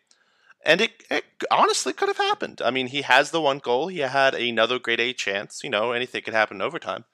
And 0.64 0.80
it, 0.80 1.04
it 1.10 1.24
honestly 1.50 1.92
could 1.92 2.08
have 2.08 2.18
happened. 2.18 2.60
I 2.62 2.70
mean, 2.70 2.88
he 2.88 3.02
has 3.02 3.30
the 3.30 3.40
one 3.40 3.58
goal. 3.58 3.86
He 3.88 4.00
had 4.00 4.34
another 4.34 4.78
grade 4.78 5.00
A 5.00 5.12
chance. 5.12 5.62
You 5.62 5.70
know, 5.70 5.92
anything 5.92 6.22
could 6.22 6.34
happen 6.34 6.58
in 6.58 6.62
overtime. 6.62 7.04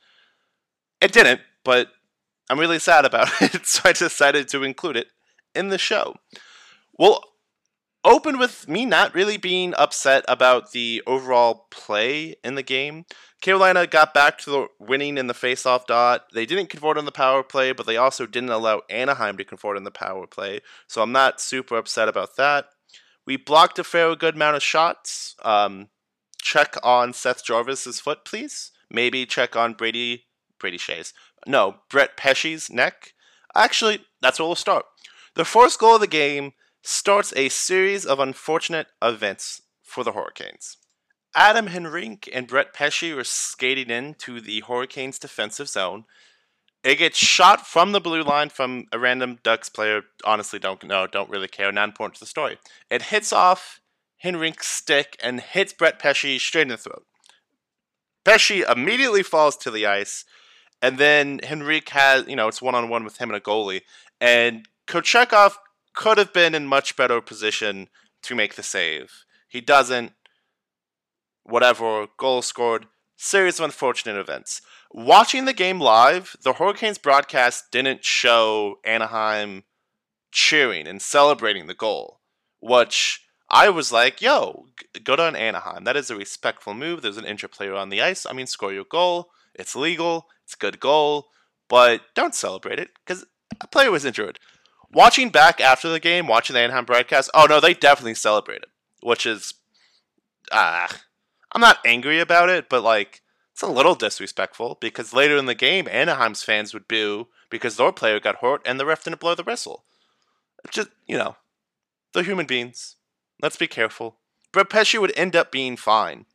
It 1.00 1.12
didn't, 1.12 1.42
but 1.64 1.88
I'm 2.48 2.58
really 2.58 2.78
sad 2.78 3.04
about 3.04 3.28
it, 3.40 3.66
so 3.66 3.82
I 3.84 3.92
decided 3.92 4.48
to 4.48 4.64
include 4.64 4.96
it 4.96 5.08
in 5.54 5.68
the 5.68 5.78
show. 5.78 6.16
We'll 6.98 7.22
open 8.04 8.38
with 8.38 8.68
me 8.68 8.84
not 8.84 9.14
really 9.14 9.36
being 9.36 9.74
upset 9.74 10.24
about 10.28 10.72
the 10.72 11.02
overall 11.06 11.66
play 11.70 12.36
in 12.42 12.54
the 12.54 12.62
game. 12.62 13.04
Carolina 13.40 13.86
got 13.86 14.14
back 14.14 14.38
to 14.38 14.50
the 14.50 14.66
winning 14.78 15.18
in 15.18 15.26
the 15.26 15.34
faceoff 15.34 15.86
dot. 15.86 16.26
They 16.32 16.46
didn't 16.46 16.70
convert 16.70 16.96
on 16.96 17.04
the 17.04 17.12
power 17.12 17.42
play, 17.42 17.72
but 17.72 17.86
they 17.86 17.96
also 17.96 18.26
didn't 18.26 18.50
allow 18.50 18.82
Anaheim 18.88 19.36
to 19.36 19.44
convert 19.44 19.76
on 19.76 19.84
the 19.84 19.90
power 19.90 20.26
play. 20.26 20.60
So 20.86 21.02
I'm 21.02 21.12
not 21.12 21.40
super 21.40 21.76
upset 21.76 22.08
about 22.08 22.36
that. 22.36 22.66
We 23.26 23.36
blocked 23.36 23.78
a 23.78 23.84
fair 23.84 24.14
good 24.14 24.34
amount 24.36 24.56
of 24.56 24.62
shots. 24.62 25.36
Um, 25.42 25.88
check 26.40 26.76
on 26.82 27.12
Seth 27.12 27.44
Jarvis's 27.44 28.00
foot, 28.00 28.24
please. 28.24 28.70
Maybe 28.90 29.26
check 29.26 29.56
on 29.56 29.74
Brady 29.74 30.24
Brady 30.58 30.78
Skjei's. 30.78 31.12
No, 31.46 31.76
Brett 31.90 32.16
Pesce's 32.16 32.70
neck. 32.70 33.14
Actually, 33.54 34.04
that's 34.20 34.38
where 34.38 34.46
we'll 34.46 34.54
start. 34.54 34.84
The 35.34 35.44
first 35.44 35.78
goal 35.80 35.96
of 35.96 36.00
the 36.00 36.06
game 36.06 36.52
starts 36.82 37.32
a 37.36 37.48
series 37.48 38.04
of 38.04 38.18
unfortunate 38.18 38.88
events 39.00 39.62
for 39.82 40.04
the 40.04 40.12
Hurricanes. 40.12 40.76
Adam 41.34 41.68
Henrique 41.68 42.28
and 42.32 42.46
Brett 42.46 42.74
Pesce 42.74 43.12
were 43.14 43.24
skating 43.24 43.88
into 43.88 44.40
the 44.40 44.62
Hurricanes' 44.66 45.18
defensive 45.18 45.68
zone. 45.68 46.04
It 46.84 46.96
gets 46.96 47.16
shot 47.16 47.66
from 47.66 47.92
the 47.92 48.00
blue 48.00 48.22
line 48.22 48.48
from 48.48 48.86
a 48.92 48.98
random 48.98 49.38
Ducks 49.42 49.68
player. 49.68 50.02
Honestly, 50.24 50.58
don't 50.58 50.82
know, 50.82 51.06
don't 51.06 51.30
really 51.30 51.48
care. 51.48 51.70
Not 51.70 51.88
important 51.88 52.16
to 52.16 52.20
the 52.20 52.26
story. 52.26 52.58
It 52.90 53.02
hits 53.02 53.32
off 53.32 53.80
Henrique's 54.18 54.66
stick 54.66 55.16
and 55.22 55.40
hits 55.40 55.72
Brett 55.72 55.98
Pesce 55.98 56.38
straight 56.38 56.62
in 56.62 56.68
the 56.68 56.76
throat. 56.76 57.06
Pesce 58.24 58.62
immediately 58.68 59.22
falls 59.22 59.56
to 59.58 59.70
the 59.70 59.86
ice, 59.86 60.24
and 60.80 60.98
then 60.98 61.40
Henrique 61.48 61.88
has, 61.90 62.26
you 62.28 62.36
know, 62.36 62.48
it's 62.48 62.62
one 62.62 62.74
on 62.74 62.88
one 62.88 63.04
with 63.04 63.18
him 63.18 63.30
and 63.30 63.36
a 63.36 63.40
goalie. 63.40 63.82
And 64.20 64.68
Kochetkov 64.86 65.54
could 65.94 66.18
have 66.18 66.32
been 66.32 66.54
in 66.54 66.66
much 66.66 66.96
better 66.96 67.20
position 67.20 67.88
to 68.22 68.34
make 68.34 68.54
the 68.54 68.62
save. 68.62 69.24
He 69.48 69.60
doesn't. 69.60 70.12
Whatever, 71.44 72.06
goal 72.16 72.42
scored. 72.42 72.86
Series 73.16 73.58
of 73.58 73.64
unfortunate 73.64 74.18
events. 74.18 74.62
Watching 74.90 75.44
the 75.44 75.52
game 75.52 75.80
live, 75.80 76.36
the 76.42 76.54
Hurricanes 76.54 76.98
broadcast 76.98 77.70
didn't 77.70 78.04
show 78.04 78.78
Anaheim 78.84 79.64
cheering 80.32 80.86
and 80.86 81.00
celebrating 81.00 81.66
the 81.66 81.74
goal, 81.74 82.20
which 82.60 83.24
I 83.48 83.68
was 83.68 83.92
like, 83.92 84.20
yo, 84.20 84.66
go 85.04 85.14
to 85.14 85.22
Anaheim. 85.22 85.84
That 85.84 85.96
is 85.96 86.10
a 86.10 86.16
respectful 86.16 86.74
move. 86.74 87.02
There's 87.02 87.18
an 87.18 87.26
injured 87.26 87.52
player 87.52 87.74
on 87.74 87.90
the 87.90 88.00
ice. 88.00 88.26
I 88.26 88.32
mean, 88.32 88.46
score 88.46 88.72
your 88.72 88.84
goal. 88.84 89.30
It's 89.54 89.76
legal. 89.76 90.26
It's 90.44 90.54
a 90.54 90.58
good 90.58 90.80
goal. 90.80 91.28
But 91.68 92.00
don't 92.14 92.34
celebrate 92.34 92.78
it 92.78 92.90
because 93.04 93.24
a 93.60 93.66
player 93.66 93.90
was 93.90 94.04
injured. 94.04 94.38
Watching 94.92 95.30
back 95.30 95.60
after 95.60 95.88
the 95.88 96.00
game, 96.00 96.26
watching 96.26 96.54
the 96.54 96.60
Anaheim 96.60 96.84
broadcast, 96.84 97.30
oh 97.34 97.46
no, 97.48 97.60
they 97.60 97.72
definitely 97.72 98.14
celebrated, 98.14 98.66
which 99.02 99.24
is, 99.24 99.54
ah, 100.52 100.84
uh, 100.84 100.96
I'm 101.52 101.60
not 101.60 101.78
angry 101.84 102.20
about 102.20 102.50
it, 102.50 102.68
but 102.68 102.82
like 102.82 103.22
it's 103.52 103.62
a 103.62 103.66
little 103.66 103.94
disrespectful 103.94 104.78
because 104.80 105.14
later 105.14 105.36
in 105.36 105.46
the 105.46 105.54
game, 105.54 105.88
Anaheim's 105.88 106.42
fans 106.42 106.74
would 106.74 106.88
boo 106.88 107.28
because 107.50 107.76
their 107.76 107.92
player 107.92 108.20
got 108.20 108.36
hurt 108.36 108.62
and 108.66 108.78
the 108.78 108.86
ref 108.86 109.04
didn't 109.04 109.20
blow 109.20 109.34
the 109.34 109.42
whistle. 109.42 109.84
Just 110.70 110.88
you 111.06 111.16
know, 111.16 111.36
they're 112.12 112.22
human 112.22 112.46
beings. 112.46 112.96
Let's 113.40 113.56
be 113.56 113.66
careful. 113.66 114.18
Brett 114.52 114.68
Pesce 114.68 114.98
would 114.98 115.16
end 115.16 115.34
up 115.34 115.50
being 115.50 115.76
fine, 115.76 116.26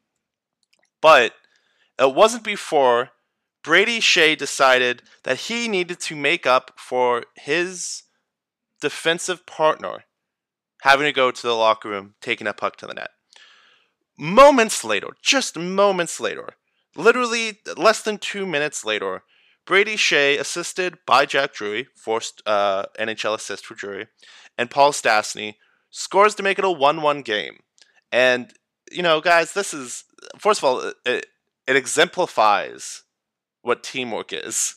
but 1.02 1.34
it 2.00 2.16
wasn't 2.16 2.44
before 2.44 3.12
Brady 3.64 4.00
Skjei 4.00 4.36
decided 4.38 5.04
that 5.24 5.42
he 5.42 5.68
needed 5.68 6.00
to 6.02 6.16
make 6.16 6.48
up 6.48 6.72
for 6.78 7.26
his 7.36 8.04
defensive 8.82 9.46
partner 9.46 10.06
having 10.82 11.06
to 11.06 11.14
go 11.14 11.32
to 11.32 11.42
the 11.42 11.54
locker 11.54 11.90
room, 11.90 12.14
taking 12.22 12.48
a 12.48 12.54
puck 12.54 12.76
to 12.78 12.88
the 12.88 12.94
net. 12.94 13.10
Moments 14.18 14.84
later, 14.84 15.10
just 15.22 15.58
moments 15.58 16.20
later, 16.20 16.50
literally 16.96 17.60
less 17.76 18.02
than 18.02 18.18
two 18.18 18.46
minutes 18.46 18.84
later, 18.86 19.24
Brady 19.66 19.96
Skjei, 19.96 20.40
assisted 20.40 20.98
by 21.06 21.26
Jack 21.26 21.54
Drury, 21.54 21.88
forced 21.96 22.42
uh, 22.46 22.86
NHL 23.00 23.36
assist 23.36 23.66
for 23.66 23.76
Drury, 23.76 24.08
and 24.58 24.72
Paul 24.72 24.92
Stastny, 24.92 25.56
scores 25.90 26.36
to 26.36 26.44
make 26.44 26.58
it 26.58 26.66
a 26.66 26.72
1 26.72 27.02
1 27.02 27.22
game. 27.22 27.60
And, 28.12 28.54
you 28.92 29.04
know, 29.04 29.20
guys, 29.20 29.54
this 29.54 29.74
is, 29.74 30.06
first 30.40 30.62
of 30.62 30.64
all, 30.64 30.94
it, 31.06 31.26
it 31.68 31.76
exemplifies 31.76 33.04
what 33.62 33.84
teamwork 33.84 34.32
is. 34.32 34.76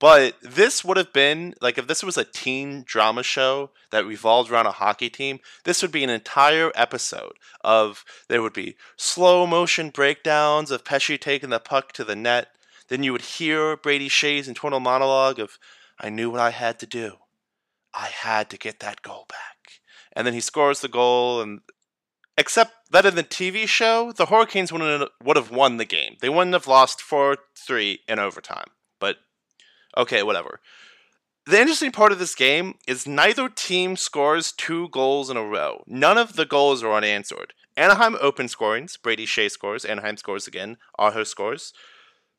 But 0.00 0.36
this 0.40 0.82
would 0.82 0.96
have 0.96 1.12
been 1.12 1.54
like 1.60 1.76
if 1.76 1.86
this 1.86 2.02
was 2.02 2.16
a 2.16 2.24
teen 2.24 2.84
drama 2.86 3.22
show 3.22 3.70
that 3.90 4.06
revolved 4.06 4.50
around 4.50 4.66
a 4.66 4.72
hockey 4.72 5.10
team, 5.10 5.40
this 5.64 5.82
would 5.82 5.92
be 5.92 6.02
an 6.02 6.08
entire 6.08 6.72
episode 6.74 7.34
of 7.62 8.02
there 8.26 8.40
would 8.40 8.54
be 8.54 8.76
slow 8.96 9.46
motion 9.46 9.90
breakdowns 9.90 10.70
of 10.70 10.86
Pesce 10.86 11.18
taking 11.20 11.50
the 11.50 11.60
puck 11.60 11.92
to 11.92 12.02
the 12.02 12.16
net. 12.16 12.48
Then 12.88 13.02
you 13.02 13.12
would 13.12 13.20
hear 13.20 13.76
Brady 13.76 14.08
Skjei's 14.08 14.48
internal 14.48 14.80
monologue 14.80 15.38
of 15.38 15.58
I 16.00 16.08
knew 16.08 16.30
what 16.30 16.40
I 16.40 16.50
had 16.50 16.78
to 16.78 16.86
do. 16.86 17.16
I 17.92 18.06
had 18.06 18.48
to 18.50 18.56
get 18.56 18.80
that 18.80 19.02
goal 19.02 19.26
back. 19.28 19.82
And 20.14 20.26
then 20.26 20.32
he 20.32 20.40
scores 20.40 20.80
the 20.80 20.88
goal 20.88 21.42
and 21.42 21.60
except 22.38 22.72
that 22.90 23.04
in 23.04 23.16
the 23.16 23.22
TV 23.22 23.68
show, 23.68 24.12
the 24.12 24.26
Hurricanes 24.26 24.72
would 24.72 25.36
have 25.36 25.50
won 25.50 25.76
the 25.76 25.84
game. 25.84 26.16
They 26.22 26.30
wouldn't 26.30 26.54
have 26.54 26.66
lost 26.66 27.02
4 27.02 27.36
3 27.54 28.00
in 28.08 28.18
overtime. 28.18 28.70
Okay, 29.96 30.22
whatever. 30.22 30.60
The 31.46 31.60
interesting 31.60 31.90
part 31.90 32.12
of 32.12 32.18
this 32.18 32.34
game 32.34 32.74
is 32.86 33.06
neither 33.06 33.48
team 33.48 33.96
scores 33.96 34.52
two 34.52 34.88
goals 34.90 35.30
in 35.30 35.36
a 35.36 35.44
row. 35.44 35.82
None 35.86 36.18
of 36.18 36.36
the 36.36 36.46
goals 36.46 36.82
are 36.82 36.92
unanswered. 36.92 37.54
Anaheim 37.76 38.16
open 38.20 38.46
scorings, 38.48 38.96
Brady 38.96 39.26
Skjei 39.26 39.50
scores, 39.50 39.84
Anaheim 39.84 40.16
scores 40.16 40.46
again, 40.46 40.76
Aho 40.98 41.24
scores, 41.24 41.72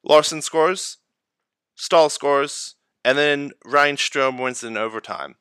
Larson 0.04 0.42
scores, 0.42 0.98
Staal 1.76 2.10
scores, 2.10 2.76
and 3.04 3.18
then 3.18 3.52
Ryan 3.66 3.96
Strome 3.96 4.42
wins 4.42 4.64
in 4.64 4.78
overtime. 4.78 5.36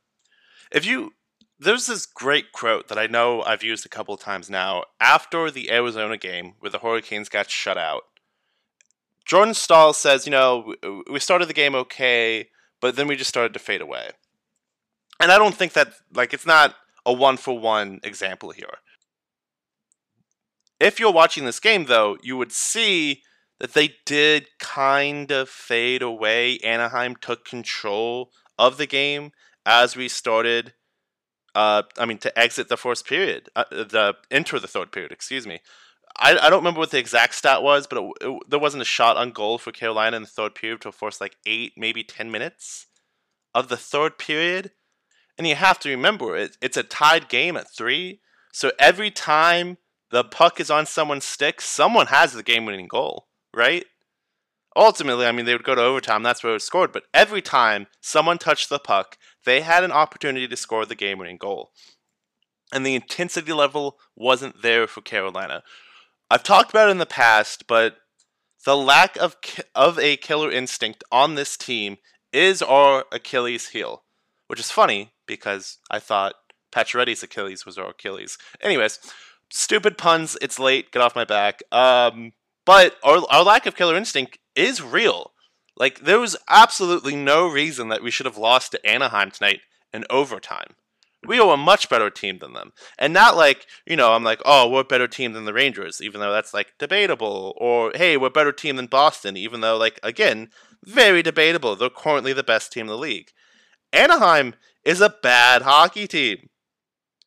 If 0.72 0.86
you 0.86 1.12
there's 1.58 1.86
this 1.86 2.06
great 2.06 2.52
quote 2.52 2.88
that 2.88 2.98
I 2.98 3.06
know 3.06 3.42
I've 3.42 3.62
used 3.62 3.84
a 3.84 3.90
couple 3.90 4.14
of 4.14 4.20
times 4.20 4.48
now 4.48 4.84
after 4.98 5.50
the 5.50 5.70
Arizona 5.70 6.16
game 6.16 6.54
where 6.58 6.70
the 6.70 6.78
Hurricanes 6.78 7.28
got 7.28 7.50
shut 7.50 7.76
out. 7.76 8.04
Jordan 9.30 9.54
Staal 9.54 9.92
says, 9.92 10.26
you 10.26 10.32
know, 10.32 10.74
we 11.08 11.20
started 11.20 11.46
the 11.46 11.54
game 11.54 11.76
okay, 11.76 12.48
but 12.80 12.96
then 12.96 13.06
we 13.06 13.14
just 13.14 13.30
started 13.30 13.52
to 13.52 13.60
fade 13.60 13.80
away. 13.80 14.10
And 15.20 15.30
I 15.30 15.38
don't 15.38 15.54
think 15.54 15.72
that, 15.74 15.92
like, 16.12 16.34
it's 16.34 16.46
not 16.46 16.74
a 17.06 17.12
one 17.12 17.36
for 17.36 17.56
one 17.56 18.00
example 18.02 18.50
here. 18.50 18.78
If 20.80 20.98
you're 20.98 21.12
watching 21.12 21.44
this 21.44 21.60
game, 21.60 21.84
though, 21.84 22.16
you 22.24 22.36
would 22.38 22.50
see 22.50 23.22
that 23.60 23.74
they 23.74 23.94
did 24.04 24.48
kind 24.58 25.30
of 25.30 25.48
fade 25.48 26.02
away. 26.02 26.58
Anaheim 26.64 27.14
took 27.14 27.44
control 27.44 28.32
of 28.58 28.78
the 28.78 28.86
game 28.86 29.30
as 29.64 29.94
we 29.94 30.08
started. 30.08 30.74
Uh, 31.54 31.84
I 31.96 32.04
mean, 32.04 32.18
to 32.18 32.36
exit 32.36 32.68
the 32.68 32.76
first 32.76 33.06
period, 33.06 33.48
uh, 33.54 33.62
the 33.70 34.16
enter 34.28 34.58
the 34.58 34.66
third 34.66 34.90
period. 34.90 35.12
Excuse 35.12 35.46
me. 35.46 35.60
I, 36.18 36.36
I 36.36 36.50
don't 36.50 36.60
remember 36.60 36.80
what 36.80 36.90
the 36.90 36.98
exact 36.98 37.34
stat 37.34 37.62
was, 37.62 37.86
but 37.86 37.98
it, 37.98 38.12
it, 38.20 38.40
there 38.48 38.58
wasn't 38.58 38.82
a 38.82 38.86
shot 38.86 39.16
on 39.16 39.30
goal 39.30 39.58
for 39.58 39.72
Carolina 39.72 40.16
in 40.16 40.22
the 40.22 40.28
third 40.28 40.54
period 40.54 40.80
to 40.82 40.92
force 40.92 41.20
like 41.20 41.36
eight, 41.46 41.72
maybe 41.76 42.02
ten 42.02 42.30
minutes 42.30 42.86
of 43.54 43.68
the 43.68 43.76
third 43.76 44.18
period. 44.18 44.72
And 45.38 45.46
you 45.46 45.54
have 45.54 45.78
to 45.80 45.88
remember, 45.88 46.36
it, 46.36 46.56
it's 46.60 46.76
a 46.76 46.82
tied 46.82 47.28
game 47.28 47.56
at 47.56 47.74
three. 47.74 48.20
So 48.52 48.72
every 48.78 49.10
time 49.10 49.78
the 50.10 50.24
puck 50.24 50.60
is 50.60 50.70
on 50.70 50.86
someone's 50.86 51.24
stick, 51.24 51.60
someone 51.60 52.08
has 52.08 52.32
the 52.32 52.42
game 52.42 52.66
winning 52.66 52.88
goal, 52.88 53.28
right? 53.54 53.86
Ultimately, 54.76 55.26
I 55.26 55.32
mean, 55.32 55.46
they 55.46 55.54
would 55.54 55.64
go 55.64 55.74
to 55.74 55.80
overtime, 55.80 56.22
that's 56.22 56.42
where 56.42 56.50
it 56.50 56.54
was 56.54 56.64
scored, 56.64 56.92
but 56.92 57.04
every 57.14 57.42
time 57.42 57.86
someone 58.00 58.38
touched 58.38 58.68
the 58.68 58.78
puck, 58.78 59.16
they 59.44 59.62
had 59.62 59.82
an 59.82 59.92
opportunity 59.92 60.46
to 60.46 60.56
score 60.56 60.84
the 60.84 60.94
game 60.94 61.18
winning 61.18 61.38
goal. 61.38 61.72
And 62.72 62.86
the 62.86 62.94
intensity 62.94 63.52
level 63.52 63.98
wasn't 64.14 64.62
there 64.62 64.86
for 64.86 65.00
Carolina. 65.00 65.62
I've 66.30 66.42
talked 66.42 66.70
about 66.70 66.88
it 66.88 66.92
in 66.92 66.98
the 66.98 67.06
past, 67.06 67.66
but 67.66 67.96
the 68.64 68.76
lack 68.76 69.16
of 69.16 69.36
of 69.74 69.98
a 69.98 70.16
killer 70.16 70.50
instinct 70.50 71.02
on 71.10 71.34
this 71.34 71.56
team 71.56 71.98
is 72.32 72.62
our 72.62 73.04
Achilles 73.10 73.68
heel, 73.68 74.04
which 74.46 74.60
is 74.60 74.70
funny 74.70 75.12
because 75.26 75.78
I 75.90 75.98
thought 75.98 76.34
Pacioretty's 76.70 77.22
Achilles 77.22 77.66
was 77.66 77.78
our 77.78 77.90
Achilles. 77.90 78.38
Anyways, 78.60 79.00
stupid 79.50 79.98
puns. 79.98 80.38
It's 80.40 80.58
late. 80.58 80.92
Get 80.92 81.02
off 81.02 81.16
my 81.16 81.24
back. 81.24 81.62
Um, 81.72 82.32
but 82.64 82.96
our 83.02 83.22
our 83.30 83.42
lack 83.42 83.66
of 83.66 83.74
killer 83.74 83.96
instinct 83.96 84.38
is 84.54 84.82
real. 84.82 85.32
Like 85.76 86.00
there 86.00 86.20
was 86.20 86.36
absolutely 86.48 87.16
no 87.16 87.48
reason 87.48 87.88
that 87.88 88.02
we 88.02 88.10
should 88.10 88.26
have 88.26 88.38
lost 88.38 88.72
to 88.72 88.86
Anaheim 88.86 89.30
tonight 89.30 89.60
in 89.92 90.04
overtime. 90.10 90.74
We 91.26 91.38
are 91.38 91.52
a 91.52 91.58
much 91.58 91.88
better 91.88 92.08
team 92.08 92.38
than 92.38 92.54
them. 92.54 92.72
And 92.98 93.12
not 93.12 93.36
like, 93.36 93.66
you 93.86 93.96
know, 93.96 94.12
I'm 94.12 94.24
like, 94.24 94.40
oh, 94.44 94.68
we're 94.68 94.80
a 94.80 94.84
better 94.84 95.08
team 95.08 95.32
than 95.32 95.44
the 95.44 95.52
Rangers, 95.52 96.00
even 96.00 96.20
though 96.20 96.32
that's 96.32 96.54
like 96.54 96.72
debatable. 96.78 97.54
Or, 97.58 97.92
hey, 97.94 98.16
we're 98.16 98.28
a 98.28 98.30
better 98.30 98.52
team 98.52 98.76
than 98.76 98.86
Boston, 98.86 99.36
even 99.36 99.60
though, 99.60 99.76
like, 99.76 100.00
again, 100.02 100.48
very 100.84 101.22
debatable. 101.22 101.76
They're 101.76 101.90
currently 101.90 102.32
the 102.32 102.42
best 102.42 102.72
team 102.72 102.82
in 102.82 102.88
the 102.88 102.96
league. 102.96 103.32
Anaheim 103.92 104.54
is 104.84 105.00
a 105.00 105.14
bad 105.22 105.62
hockey 105.62 106.06
team. 106.06 106.48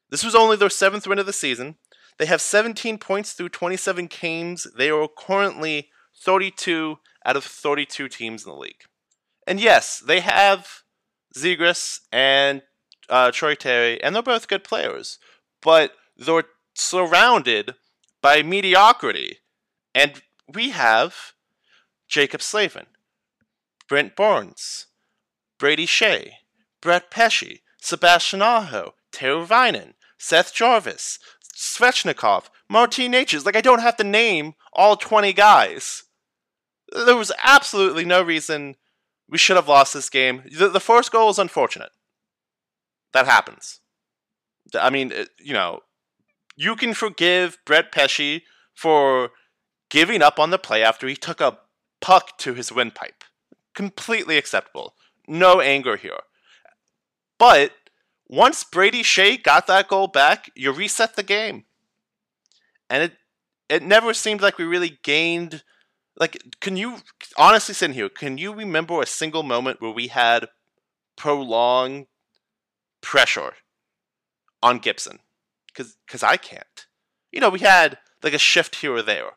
This 0.09 0.23
was 0.23 0.35
only 0.35 0.57
their 0.57 0.69
seventh 0.69 1.07
win 1.07 1.19
of 1.19 1.25
the 1.25 1.33
season. 1.33 1.75
They 2.17 2.25
have 2.25 2.41
17 2.41 2.97
points 2.97 3.33
through 3.33 3.50
27 3.50 4.07
games. 4.07 4.67
They 4.77 4.89
are 4.89 5.07
currently 5.07 5.89
32 6.23 6.97
out 7.25 7.35
of 7.35 7.43
32 7.43 8.07
teams 8.09 8.45
in 8.45 8.51
the 8.51 8.57
league. 8.57 8.83
And 9.47 9.59
yes, 9.59 10.01
they 10.05 10.19
have 10.19 10.83
Zegras 11.35 12.00
and 12.12 12.62
uh, 13.10 13.31
Troy 13.31 13.55
Terry, 13.55 14.01
and 14.03 14.15
they're 14.15 14.22
both 14.24 14.48
good 14.48 14.63
players, 14.63 15.19
but 15.62 15.93
they're 16.17 16.43
surrounded 16.74 17.75
by 18.22 18.41
mediocrity. 18.43 19.38
And 19.93 20.22
we 20.51 20.69
have 20.69 21.33
Jaccob 22.10 22.41
Slavin, 22.41 22.88
Brent 23.88 24.15
Burns, 24.15 24.88
Brady 25.60 25.86
Skjei, 25.86 26.31
Brett 26.81 27.12
Pesce, 27.12 27.60
Sebastian 27.81 28.41
Aho, 28.41 28.93
Teuvo 29.12 29.48
Väinö, 29.48 29.93
Seth 30.17 30.53
Jarvis, 30.53 31.19
Svechnikov, 31.55 32.50
Martin 32.69 33.12
Necas. 33.12 33.45
Like, 33.45 33.55
I 33.55 33.62
don't 33.62 33.81
have 33.81 33.98
to 33.98 34.03
name 34.03 34.53
all 34.74 34.95
20 34.95 35.33
guys. 35.33 36.03
There 36.91 37.15
was 37.15 37.31
absolutely 37.43 38.05
no 38.05 38.22
reason 38.22 38.75
we 39.29 39.38
should 39.38 39.55
have 39.55 39.67
lost 39.67 39.93
this 39.93 40.10
game. 40.10 40.43
The, 40.57 40.69
the 40.69 40.79
first 40.79 41.12
goal 41.12 41.29
is 41.29 41.39
unfortunate. 41.39 41.91
That 43.13 43.25
happens. 43.25 43.79
I 44.79 44.89
mean, 44.89 45.13
you 45.39 45.53
know, 45.53 45.82
you 46.55 46.75
can 46.75 46.93
forgive 46.93 47.58
Brett 47.65 47.91
Pesce 47.91 48.41
for 48.74 49.32
giving 49.89 50.22
up 50.22 50.39
on 50.39 50.50
the 50.50 50.58
play 50.58 50.84
after 50.84 51.08
he 51.08 51.15
took 51.15 51.39
a 51.39 51.60
puck 52.01 52.38
to 52.39 52.53
his 52.53 52.72
windpipe. 52.72 53.24
Completely 53.75 54.38
acceptable. 54.38 54.96
No 55.27 55.62
anger 55.62 55.96
here. 55.96 56.20
But 57.38 57.72
once 58.27 58.63
Brady 58.63 59.03
Skjei 59.03 59.41
got 59.41 59.67
that 59.67 59.88
goal 59.88 60.08
back, 60.08 60.50
you 60.55 60.72
reset 60.72 61.15
the 61.15 61.24
game. 61.24 61.65
And 62.89 63.03
it 63.03 63.13
it 63.70 63.82
never 63.82 64.13
seemed 64.13 64.41
like 64.41 64.58
we 64.58 64.65
really 64.65 65.00
gained 65.03 65.63
like 66.17 66.41
can 66.60 66.77
you 66.77 66.98
honestly 67.38 67.74
sit 67.74 67.91
here, 67.91 68.10
can 68.10 68.38
you 68.38 68.53
remember 68.53 69.01
a 69.01 69.05
single 69.05 69.43
moment 69.43 69.82
where 69.82 69.91
we 69.91 70.08
had 70.08 70.48
prolonged 71.15 72.08
pressure 73.04 73.54
on 74.63 74.80
Gibson 74.80 75.20
because 75.68 76.24
I 76.24 76.38
can't. 76.38 76.88
You 77.32 77.39
know, 77.39 77.50
we 77.50 77.60
had 77.60 78.00
like 78.24 78.34
a 78.34 78.39
shift 78.39 78.78
here 78.78 78.94
or 78.94 79.04
there, 79.04 79.32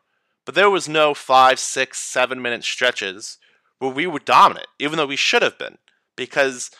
but 0.45 0.55
there 0.55 0.69
was 0.69 0.89
no 0.89 1.13
five, 1.13 1.59
six, 1.59 1.99
seven 1.99 2.41
minute 2.41 2.63
stretches 2.63 3.37
where 3.77 3.91
we 3.91 4.07
were 4.07 4.19
dominant, 4.19 4.67
even 4.79 4.97
though 4.97 5.05
we 5.05 5.15
should 5.15 5.41
have 5.43 5.57
been. 5.57 5.77
Because, 6.15 6.71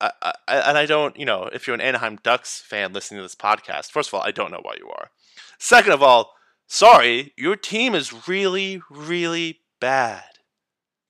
I, 0.00 0.12
I, 0.22 0.32
and 0.48 0.78
I 0.78 0.86
don't, 0.86 1.18
you 1.18 1.26
know, 1.26 1.50
if 1.52 1.66
you're 1.66 1.74
an 1.74 1.82
Anaheim 1.82 2.18
Ducks 2.22 2.60
fan 2.60 2.92
listening 2.92 3.18
to 3.18 3.22
this 3.22 3.34
podcast, 3.34 3.90
first 3.90 4.08
of 4.08 4.14
all, 4.14 4.22
I 4.22 4.30
don't 4.30 4.50
know 4.50 4.60
why 4.62 4.76
you 4.78 4.88
are. 4.88 5.10
Second 5.58 5.92
of 5.92 6.02
all, 6.02 6.34
sorry, 6.66 7.34
your 7.36 7.56
team 7.56 7.94
is 7.94 8.28
really, 8.28 8.80
really 8.88 9.60
bad. 9.80 10.24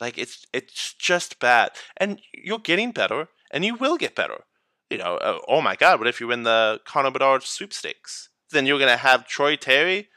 Like 0.00 0.16
it's 0.16 0.46
it's 0.54 0.94
just 0.94 1.38
bad, 1.40 1.72
and 1.98 2.22
you're 2.32 2.58
getting 2.58 2.90
better, 2.90 3.28
and 3.50 3.66
you 3.66 3.74
will 3.74 3.98
get 3.98 4.14
better 4.14 4.44
you 4.90 4.98
know, 4.98 5.16
uh, 5.16 5.38
oh 5.48 5.60
my 5.60 5.76
God, 5.76 5.98
what 5.98 6.08
if 6.08 6.20
you 6.20 6.26
win 6.26 6.42
the 6.42 6.80
Connor 6.84 7.10
Bedard 7.10 7.42
sweepstakes? 7.42 8.28
Then 8.50 8.66
you're 8.66 8.78
going 8.78 8.90
to 8.90 8.96
have 8.96 9.26
Troy 9.26 9.56
Terry, 9.56 10.08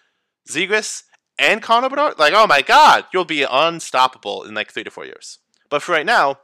Zegras, 0.50 1.04
and 1.38 1.62
Connor 1.62 1.90
Bedard? 1.90 2.18
Like, 2.18 2.34
oh 2.36 2.48
my 2.48 2.62
God, 2.62 3.06
you'll 3.14 3.26
be 3.26 3.46
unstoppable 3.50 4.44
in 4.44 4.54
like 4.54 4.72
three 4.72 4.84
to 4.84 4.92
four 4.92 5.06
years. 5.06 5.40
But 5.70 5.82
for 5.82 5.92
right 5.92 6.06
now, 6.06 6.40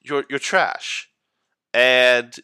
you're, 0.00 0.24
you're 0.28 0.38
trash. 0.38 1.08
And 1.72 2.34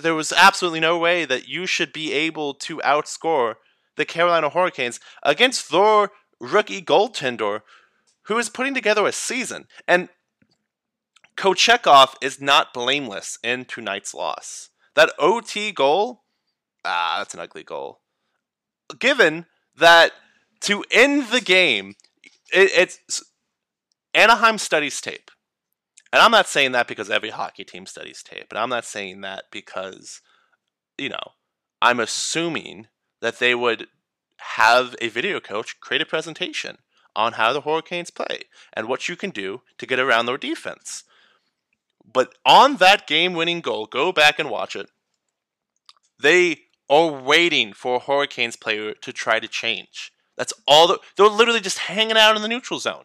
there 0.00 0.14
was 0.14 0.32
absolutely 0.32 0.80
no 0.80 0.98
way 0.98 1.24
that 1.24 1.48
you 1.48 1.66
should 1.66 1.92
be 1.92 2.12
able 2.12 2.54
to 2.54 2.78
outscore 2.78 3.54
the 3.96 4.04
Carolina 4.04 4.50
Hurricanes 4.50 5.00
against 5.22 5.70
their 5.70 6.10
rookie 6.40 6.82
goaltender 6.82 7.60
who 8.22 8.38
is 8.38 8.48
putting 8.48 8.74
together 8.74 9.06
a 9.06 9.12
season. 9.12 9.66
And 9.86 10.08
Kochetkov 11.36 12.14
is 12.20 12.40
not 12.40 12.72
blameless 12.72 13.38
in 13.42 13.64
tonight's 13.64 14.14
loss. 14.14 14.70
That 14.94 15.12
OT 15.18 15.72
goal, 15.72 16.22
ah, 16.84 17.16
that's 17.18 17.34
an 17.34 17.40
ugly 17.40 17.64
goal. 17.64 18.00
Given 18.98 19.46
that 19.76 20.12
to 20.62 20.84
end 20.90 21.28
the 21.30 21.40
game, 21.40 21.94
it, 22.52 22.70
it's 22.76 23.22
Anaheim 24.14 24.58
studies 24.58 25.00
tape. 25.00 25.30
And 26.12 26.22
I'm 26.22 26.30
not 26.30 26.46
saying 26.46 26.72
that 26.72 26.86
because 26.86 27.10
every 27.10 27.30
hockey 27.30 27.64
team 27.64 27.86
studies 27.86 28.22
tape, 28.22 28.46
and 28.50 28.58
I'm 28.58 28.68
not 28.68 28.84
saying 28.84 29.22
that 29.22 29.44
because, 29.50 30.20
you 30.96 31.08
know, 31.08 31.32
I'm 31.82 31.98
assuming 31.98 32.86
that 33.20 33.40
they 33.40 33.54
would 33.54 33.88
have 34.38 34.94
a 35.00 35.08
video 35.08 35.40
coach 35.40 35.80
create 35.80 36.02
a 36.02 36.06
presentation 36.06 36.78
on 37.16 37.32
how 37.32 37.52
the 37.52 37.62
Hurricanes 37.62 38.10
play 38.10 38.44
and 38.72 38.86
what 38.86 39.08
you 39.08 39.16
can 39.16 39.30
do 39.30 39.62
to 39.78 39.86
get 39.86 39.98
around 39.98 40.26
their 40.26 40.38
defense. 40.38 41.04
But 42.10 42.34
on 42.44 42.76
that 42.76 43.06
game 43.06 43.34
winning 43.34 43.60
goal, 43.60 43.86
go 43.86 44.12
back 44.12 44.38
and 44.38 44.50
watch 44.50 44.76
it. 44.76 44.90
They 46.20 46.62
are 46.88 47.10
waiting 47.10 47.72
for 47.72 47.96
a 47.96 48.00
Hurricanes 48.00 48.56
player 48.56 48.94
to 48.94 49.12
try 49.12 49.40
to 49.40 49.48
change. 49.48 50.12
That's 50.36 50.52
all. 50.66 50.88
The, 50.88 50.98
they're 51.16 51.26
literally 51.28 51.60
just 51.60 51.78
hanging 51.78 52.16
out 52.16 52.36
in 52.36 52.42
the 52.42 52.48
neutral 52.48 52.80
zone. 52.80 53.04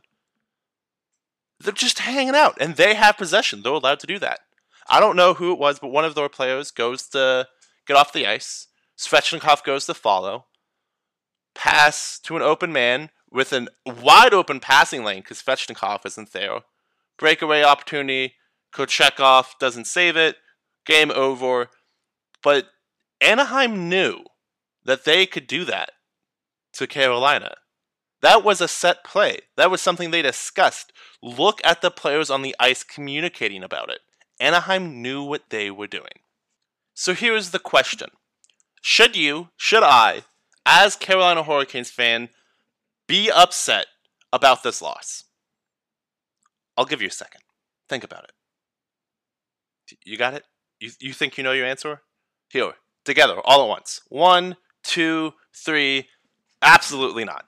They're 1.60 1.74
just 1.74 2.00
hanging 2.00 2.36
out, 2.36 2.58
and 2.60 2.76
they 2.76 2.96
have 2.96 3.18
possession. 3.18 3.62
They're 3.62 3.74
allowed 3.74 4.00
to 4.02 4.08
do 4.08 4.20
that. 4.20 4.40
I 4.90 5.00
don't 5.00 5.16
know 5.16 5.34
who 5.34 5.52
it 5.52 5.60
was, 5.60 5.80
but 5.80 5.92
one 5.92 6.06
of 6.06 6.16
their 6.16 6.30
players 6.30 6.72
goes 6.72 7.08
to 7.10 7.48
get 7.86 7.98
off 7.98 8.14
the 8.14 8.26
ice. 8.26 8.68
Svechnikov 8.98 9.64
goes 9.64 9.86
to 9.86 9.94
follow. 9.94 10.46
Pass 11.54 12.20
to 12.24 12.36
an 12.36 12.42
open 12.42 12.72
man 12.72 13.10
with 13.32 13.54
a 13.54 13.68
wide 13.86 14.34
open 14.34 14.60
passing 14.60 15.04
lane 15.04 15.22
because 15.22 15.42
Svechnikov 15.42 16.06
isn't 16.06 16.32
there. 16.32 16.62
Breakaway 17.18 17.64
opportunity. 17.64 18.36
Kochetkov 18.74 19.58
doesn't 19.60 19.88
save 19.88 20.16
it. 20.16 20.38
Game 20.86 21.12
over. 21.12 21.70
But 22.44 22.68
Anaheim 23.22 23.90
knew 23.90 24.24
that 24.86 25.06
they 25.06 25.26
could 25.26 25.48
do 25.48 25.66
that 25.66 25.92
to 26.74 26.88
Carolina. 26.88 27.56
That 28.22 28.44
was 28.44 28.62
a 28.62 28.68
set 28.68 29.04
play. 29.04 29.40
That 29.56 29.72
was 29.72 29.82
something 29.82 30.12
they 30.12 30.22
discussed. 30.22 30.92
Look 31.22 31.62
at 31.64 31.82
the 31.82 31.92
players 31.92 32.30
on 32.30 32.42
the 32.42 32.56
ice 32.60 32.84
communicating 32.84 33.64
about 33.64 33.90
it. 33.90 34.00
Anaheim 34.40 35.02
knew 35.02 35.24
what 35.24 35.50
they 35.50 35.70
were 35.72 35.88
doing. 35.88 36.24
So 36.94 37.14
here's 37.14 37.52
the 37.52 37.60
question 37.60 38.10
Should 38.82 39.16
you, 39.16 39.50
should 39.58 39.84
I, 39.84 40.24
as 40.66 40.96
Carolina 40.96 41.44
Hurricanes 41.44 41.90
fan, 41.90 42.30
be 43.08 43.32
upset 43.32 43.88
about 44.32 44.64
this 44.64 44.82
loss? 44.82 45.26
I'll 46.78 46.86
give 46.86 47.02
you 47.02 47.08
a 47.08 47.12
second. 47.12 47.42
Think 47.88 48.04
about 48.04 48.26
it. 48.26 48.32
You 50.04 50.18
got 50.18 50.34
it? 50.34 50.46
You, 50.80 50.92
you 51.00 51.14
think 51.14 51.38
you 51.38 51.44
know 51.44 51.52
your 51.52 51.66
answer? 51.66 52.02
Here, 52.50 52.74
together, 53.06 53.40
all 53.44 53.64
at 53.64 53.68
once. 53.68 54.02
One, 54.10 54.56
two, 54.84 55.34
three. 55.56 56.08
Absolutely 56.62 57.24
not. 57.24 57.46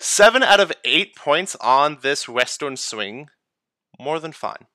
Seven 0.00 0.42
out 0.42 0.60
of 0.60 0.72
eight 0.84 1.16
points 1.16 1.56
on 1.56 1.98
this 2.02 2.28
Western 2.28 2.76
swing, 2.76 3.30
more 3.98 4.20
than 4.20 4.32
fine. 4.32 4.66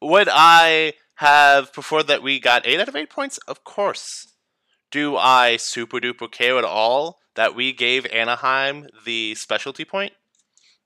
Would 0.00 0.28
I 0.30 0.94
have 1.16 1.72
preferred 1.72 2.06
that 2.08 2.22
we 2.22 2.40
got 2.40 2.66
eight 2.66 2.80
out 2.80 2.88
of 2.88 2.96
eight 2.96 3.10
points? 3.10 3.38
Of 3.46 3.64
course. 3.64 4.28
Do 4.90 5.16
I 5.16 5.56
super 5.56 5.98
duper 5.98 6.30
care 6.30 6.58
at 6.58 6.64
all 6.64 7.20
that 7.34 7.54
we 7.54 7.72
gave 7.72 8.06
Anaheim 8.06 8.88
the 9.04 9.34
specialty 9.34 9.84
point? 9.84 10.12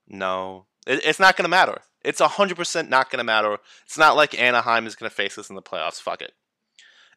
No. 0.08 0.66
It, 0.86 1.00
it's 1.04 1.18
not 1.18 1.36
going 1.36 1.44
to 1.44 1.48
matter. 1.48 1.80
It's 2.06 2.20
100% 2.20 2.88
not 2.88 3.10
going 3.10 3.18
to 3.18 3.24
matter. 3.24 3.58
It's 3.84 3.98
not 3.98 4.16
like 4.16 4.38
Anaheim 4.38 4.86
is 4.86 4.94
going 4.94 5.10
to 5.10 5.14
face 5.14 5.36
us 5.36 5.50
in 5.50 5.56
the 5.56 5.62
playoffs. 5.62 6.00
Fuck 6.00 6.22
it. 6.22 6.32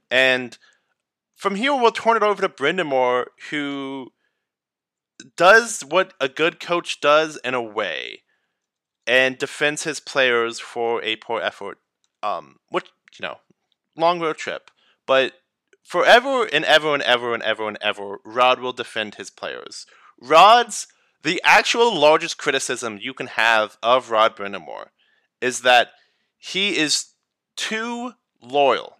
And 0.09 0.57
from 1.35 1.55
here, 1.55 1.75
we'll 1.75 1.91
turn 1.91 2.17
it 2.17 2.23
over 2.23 2.41
to 2.41 2.49
Brind'Amour, 2.49 3.25
who 3.51 4.11
does 5.37 5.81
what 5.81 6.13
a 6.19 6.27
good 6.27 6.59
coach 6.59 6.99
does 6.99 7.37
in 7.43 7.53
a 7.53 7.61
way 7.61 8.23
and 9.05 9.37
defends 9.37 9.83
his 9.83 9.99
players 9.99 10.59
for 10.59 11.03
a 11.03 11.17
poor 11.17 11.39
effort. 11.39 11.77
Um, 12.21 12.57
which, 12.69 12.85
you 13.17 13.23
know, 13.23 13.37
long 13.95 14.19
road 14.19 14.37
trip. 14.37 14.71
But 15.05 15.33
forever 15.83 16.49
and 16.51 16.65
ever 16.65 16.93
and 16.93 17.03
ever 17.03 17.33
and 17.33 17.43
ever 17.43 17.67
and 17.67 17.77
ever, 17.79 18.19
Rod 18.25 18.59
will 18.59 18.73
defend 18.73 19.15
his 19.15 19.29
players. 19.29 19.85
Rod's 20.19 20.87
the 21.23 21.41
actual 21.43 21.93
largest 21.93 22.37
criticism 22.37 22.99
you 23.01 23.13
can 23.13 23.27
have 23.27 23.77
of 23.83 24.09
Rod 24.09 24.35
Brind'Amour 24.35 24.87
is 25.41 25.61
that 25.61 25.89
he 26.37 26.77
is 26.77 27.13
too 27.55 28.13
loyal 28.41 28.97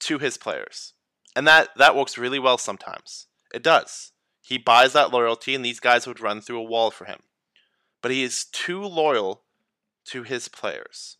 to 0.00 0.18
his 0.18 0.36
players. 0.36 0.94
And 1.34 1.46
that, 1.46 1.70
that 1.76 1.96
works 1.96 2.18
really 2.18 2.38
well 2.38 2.58
sometimes. 2.58 3.26
It 3.54 3.62
does. 3.62 4.12
He 4.40 4.58
buys 4.58 4.92
that 4.92 5.10
loyalty, 5.10 5.54
and 5.54 5.64
these 5.64 5.80
guys 5.80 6.06
would 6.06 6.20
run 6.20 6.40
through 6.40 6.58
a 6.58 6.64
wall 6.64 6.90
for 6.90 7.04
him. 7.04 7.20
But 8.00 8.10
he 8.10 8.22
is 8.22 8.44
too 8.44 8.82
loyal 8.82 9.42
to 10.06 10.24
his 10.24 10.48
players. 10.48 11.16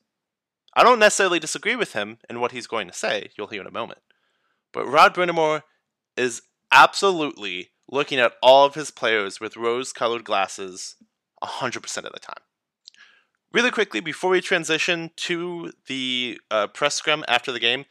I 0.75 0.83
don't 0.83 0.99
necessarily 0.99 1.38
disagree 1.38 1.77
with 1.77 1.93
him 1.93 2.19
in 2.29 2.41
what 2.41 2.53
he's 2.53 2.67
going 2.67 2.88
to 2.88 2.95
say, 2.95 3.31
you'll 3.37 3.49
hear 3.49 3.61
in 3.61 3.67
a 3.67 3.73
moment. 3.73 4.01
But 4.73 4.87
Rod 4.87 5.15
Brind'Amour 5.15 5.62
is 6.17 6.43
absolutely 6.71 7.71
looking 7.92 8.18
at 8.18 8.33
all 8.42 8.64
of 8.64 8.74
his 8.74 8.90
players 8.90 9.38
with 9.38 9.57
rose 9.57 9.92
colored 9.92 10.24
glasses 10.24 10.96
100% 11.44 11.96
of 11.98 12.12
the 12.12 12.18
time. 12.18 12.42
Really 13.52 13.70
quickly, 13.70 14.00
before 14.00 14.31
we 14.31 14.40
transition 14.40 15.11
to 15.16 15.72
the 15.87 16.40
uh, 16.50 16.68
press 16.68 16.94
scrum 16.94 17.22
after 17.28 17.52
the 17.52 17.61
game, 17.61 17.85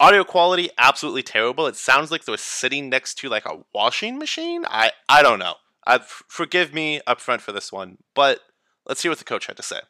audio 0.00 0.24
quality 0.24 0.70
absolutely 0.76 1.22
terrible. 1.22 1.68
It 1.68 1.76
sounds 1.76 2.10
like 2.10 2.24
they're 2.24 2.36
sitting 2.36 2.88
next 2.88 3.14
to 3.18 3.28
like 3.28 3.46
a 3.46 3.60
washing 3.72 4.18
machine. 4.18 4.64
I, 4.68 4.90
I 5.08 5.22
don't 5.22 5.38
know. 5.38 5.54
I, 5.86 6.00
forgive 6.00 6.74
me 6.74 7.00
up 7.06 7.20
front 7.20 7.40
for 7.40 7.52
this 7.52 7.72
one, 7.72 7.98
but 8.14 8.40
let's 8.86 9.02
hear 9.02 9.12
what 9.12 9.18
the 9.18 9.24
coach 9.24 9.46
had 9.46 9.56
to 9.56 9.62
say. 9.62 9.80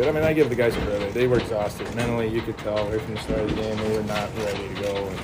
I 0.00 0.10
mean, 0.12 0.24
I 0.24 0.32
give 0.32 0.48
the 0.48 0.56
guys 0.56 0.76
a 0.76 0.80
credit. 0.80 1.14
They 1.14 1.26
were 1.28 1.38
exhausted 1.38 1.92
mentally. 1.94 2.28
You 2.28 2.42
could 2.42 2.58
tell 2.58 2.88
right 2.88 3.00
from 3.00 3.14
the 3.14 3.20
start 3.20 3.40
of 3.40 3.50
the 3.50 3.62
game 3.62 3.76
they 3.76 3.96
were 3.96 4.04
not 4.04 4.28
ready 4.38 4.74
to 4.74 4.82
go, 4.82 5.06
and, 5.06 5.20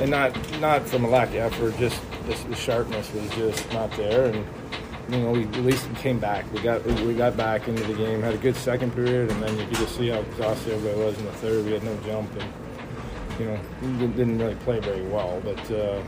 and 0.00 0.10
not 0.10 0.60
not 0.60 0.86
from 0.86 1.04
a 1.04 1.08
lack 1.08 1.28
of 1.28 1.36
effort. 1.36 1.76
Just 1.78 2.00
this, 2.26 2.42
the 2.44 2.54
sharpness 2.54 3.12
was 3.12 3.28
just 3.30 3.72
not 3.72 3.90
there, 3.96 4.26
and 4.26 4.44
you 5.10 5.20
know 5.20 5.32
we 5.32 5.44
at 5.44 5.56
least 5.56 5.92
came 5.96 6.18
back. 6.18 6.50
We 6.52 6.60
got 6.60 6.84
we 6.84 7.14
got 7.14 7.36
back 7.36 7.68
into 7.68 7.82
the 7.84 7.94
game. 7.94 8.22
Had 8.22 8.34
a 8.34 8.38
good 8.38 8.56
second 8.56 8.94
period, 8.94 9.30
and 9.30 9.42
then 9.42 9.56
you 9.58 9.66
could 9.66 9.76
just 9.76 9.96
see 9.96 10.08
how 10.08 10.20
exhausted 10.20 10.74
everybody 10.74 11.04
was 11.04 11.18
in 11.18 11.24
the 11.24 11.32
third. 11.32 11.64
We 11.64 11.72
had 11.72 11.82
no 11.82 11.96
jump, 12.04 12.30
and 12.38 12.52
you 13.38 13.46
know 13.46 13.60
we 14.00 14.06
didn't 14.08 14.38
really 14.38 14.56
play 14.56 14.80
very 14.80 15.02
well. 15.02 15.40
But 15.44 15.70
uh, 15.70 16.02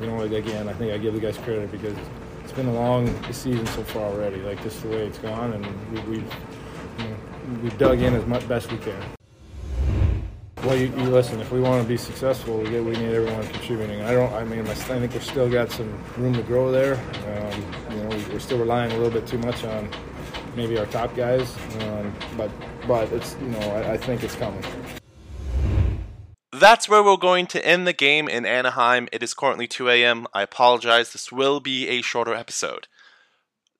you 0.00 0.06
know 0.06 0.20
again, 0.20 0.68
I 0.68 0.72
think 0.74 0.92
I 0.92 0.98
give 0.98 1.14
the 1.14 1.20
guys 1.20 1.38
credit 1.38 1.70
because 1.72 1.96
it's 2.44 2.52
been 2.52 2.68
a 2.68 2.74
long 2.74 3.08
season 3.32 3.66
so 3.66 3.82
far 3.84 4.04
already. 4.04 4.40
Like 4.42 4.62
just 4.62 4.82
the 4.82 4.88
way 4.88 5.06
it's 5.06 5.18
gone, 5.18 5.52
and 5.52 5.66
we. 5.92 6.18
we 6.18 6.24
you 6.98 7.04
know, 7.04 7.16
we 7.62 7.70
dug 7.70 8.00
in 8.00 8.14
as 8.14 8.26
much 8.26 8.46
best 8.48 8.70
we 8.70 8.78
can. 8.78 9.17
Well, 10.64 10.76
you, 10.76 10.86
you, 10.86 11.04
listen. 11.10 11.40
If 11.40 11.52
we 11.52 11.60
want 11.60 11.82
to 11.82 11.88
be 11.88 11.96
successful, 11.96 12.58
we, 12.58 12.80
we 12.80 12.92
need 12.92 13.14
everyone 13.14 13.46
contributing. 13.46 14.02
I 14.02 14.12
don't. 14.12 14.32
I 14.32 14.44
mean, 14.44 14.66
I 14.66 14.74
think 14.74 15.12
we've 15.12 15.22
still 15.22 15.48
got 15.48 15.70
some 15.70 15.88
room 16.16 16.34
to 16.34 16.42
grow 16.42 16.72
there. 16.72 16.94
Um, 16.94 17.96
you 17.96 18.02
know, 18.02 18.08
we're 18.32 18.40
still 18.40 18.58
relying 18.58 18.90
a 18.90 18.96
little 18.96 19.12
bit 19.12 19.24
too 19.24 19.38
much 19.38 19.64
on 19.64 19.88
maybe 20.56 20.76
our 20.76 20.86
top 20.86 21.14
guys, 21.14 21.54
um, 21.82 22.12
but 22.36 22.50
but 22.88 23.10
it's 23.12 23.36
you 23.40 23.48
know 23.48 23.60
I, 23.60 23.92
I 23.92 23.96
think 23.96 24.24
it's 24.24 24.34
coming. 24.34 24.64
That's 26.50 26.88
where 26.88 27.04
we're 27.04 27.16
going 27.16 27.46
to 27.48 27.64
end 27.64 27.86
the 27.86 27.92
game 27.92 28.28
in 28.28 28.44
Anaheim. 28.44 29.08
It 29.12 29.22
is 29.22 29.34
currently 29.34 29.68
2 29.68 29.88
a.m. 29.90 30.26
I 30.34 30.42
apologize. 30.42 31.12
This 31.12 31.30
will 31.30 31.60
be 31.60 31.86
a 31.86 32.02
shorter 32.02 32.34
episode. 32.34 32.88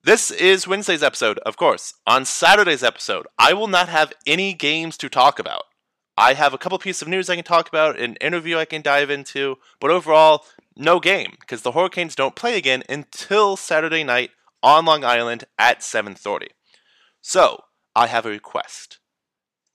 This 0.04 0.30
is 0.30 0.68
Wednesday's 0.68 1.02
episode, 1.02 1.38
of 1.40 1.56
course. 1.56 1.94
On 2.06 2.24
Saturday's 2.24 2.84
episode, 2.84 3.26
I 3.36 3.52
will 3.52 3.66
not 3.66 3.88
have 3.88 4.12
any 4.26 4.54
games 4.54 4.96
to 4.98 5.08
talk 5.08 5.40
about. 5.40 5.64
I 6.18 6.35
have 6.35 6.52
a 6.52 6.59
couple 6.59 6.76
pieces 6.81 7.02
of 7.02 7.07
news 7.07 7.31
I 7.31 7.37
can 7.37 7.44
talk 7.44 7.68
about, 7.68 7.96
an 7.96 8.16
interview 8.16 8.59
I 8.59 8.64
can 8.64 8.83
dive 8.83 9.09
into, 9.09 9.57
but 9.78 9.92
overall, 9.92 10.44
no 10.74 10.98
game 10.98 11.37
because 11.38 11.62
the 11.62 11.70
Hurricanes 11.70 12.16
don't 12.16 12.35
play 12.35 12.59
again 12.59 12.83
until 12.88 13.57
Saturday 13.57 14.02
night 14.02 14.31
on 14.61 14.85
Long 14.85 15.04
Island 15.04 15.44
at 15.61 15.81
7:30. 15.81 16.48
So, 17.20 17.66
I 17.94 18.09
have 18.09 18.26
a 18.26 18.31
request. 18.31 18.98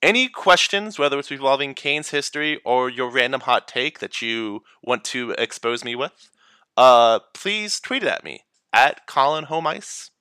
Any 0.01 0.27
questions, 0.27 0.99
whether 0.99 1.17
it's 1.17 1.32
revolving 1.32 1.75
Canes 1.75 2.10
history 2.10 2.60
or 2.65 2.89
your 2.89 3.10
random 3.10 3.39
hot 3.39 3.65
take 3.65 3.99
that 3.99 4.21
you 4.21 4.63
want 4.82 5.06
to 5.06 5.32
expose 5.38 5.86
me 5.86 5.95
with, 5.95 6.29
uh, 6.75 7.19
please 7.34 7.79
tweet 7.79 8.03
it 8.03 8.10
at 8.10 8.25
me 8.25 8.41
at 8.73 9.08
Collin 9.08 9.45
Home 9.45 9.65
Ice. 9.65 10.12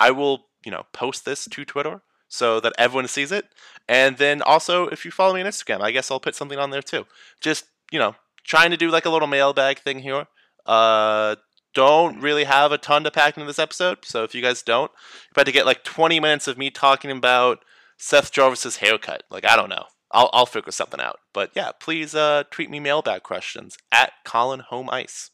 I 0.00 0.10
will, 0.10 0.48
you 0.64 0.72
know, 0.72 0.86
post 0.92 1.24
this 1.24 1.44
to 1.44 1.64
Twitter 1.64 2.02
so 2.30 2.60
that 2.60 2.72
everyone 2.78 3.08
sees 3.08 3.32
it. 3.32 3.46
And 3.90 4.18
then 4.18 4.40
also, 4.40 4.86
if 4.86 5.04
you 5.04 5.10
follow 5.10 5.34
me 5.34 5.40
on 5.40 5.48
Instagram, 5.48 5.80
I 5.80 5.90
guess 5.90 6.12
I'll 6.12 6.20
put 6.20 6.36
something 6.36 6.60
on 6.60 6.70
there 6.70 6.80
too. 6.80 7.08
Just, 7.40 7.64
you 7.90 7.98
know, 7.98 8.14
trying 8.44 8.70
to 8.70 8.76
do 8.76 8.88
like 8.88 9.04
a 9.04 9.10
little 9.10 9.26
mailbag 9.26 9.80
thing 9.80 9.98
here. 9.98 10.28
Uh, 10.64 11.34
don't 11.74 12.20
really 12.20 12.44
have 12.44 12.70
a 12.70 12.78
ton 12.78 13.02
to 13.02 13.10
pack 13.10 13.36
into 13.36 13.48
this 13.48 13.58
episode, 13.58 13.98
so 14.04 14.22
if 14.22 14.32
you 14.32 14.42
guys 14.42 14.62
don't, 14.62 14.92
you're 14.92 15.32
about 15.32 15.46
to 15.46 15.52
get 15.52 15.66
like 15.66 15.82
20 15.82 16.20
minutes 16.20 16.46
of 16.46 16.56
me 16.56 16.70
talking 16.70 17.10
about 17.10 17.64
Seth 17.98 18.30
Jarvis's 18.30 18.76
haircut. 18.76 19.24
Like, 19.28 19.44
I 19.44 19.56
don't 19.56 19.68
know. 19.68 19.86
I'll, 20.12 20.30
I'll 20.32 20.46
figure 20.46 20.70
something 20.70 21.00
out. 21.00 21.18
But 21.34 21.50
yeah, 21.56 21.72
please 21.72 22.14
uh, 22.14 22.44
tweet 22.48 22.70
me 22.70 22.78
mailbag 22.78 23.24
questions 23.24 23.76
at 23.90 24.12
Collin 24.24 24.60
Home 24.68 24.88
Ice. 24.90 25.32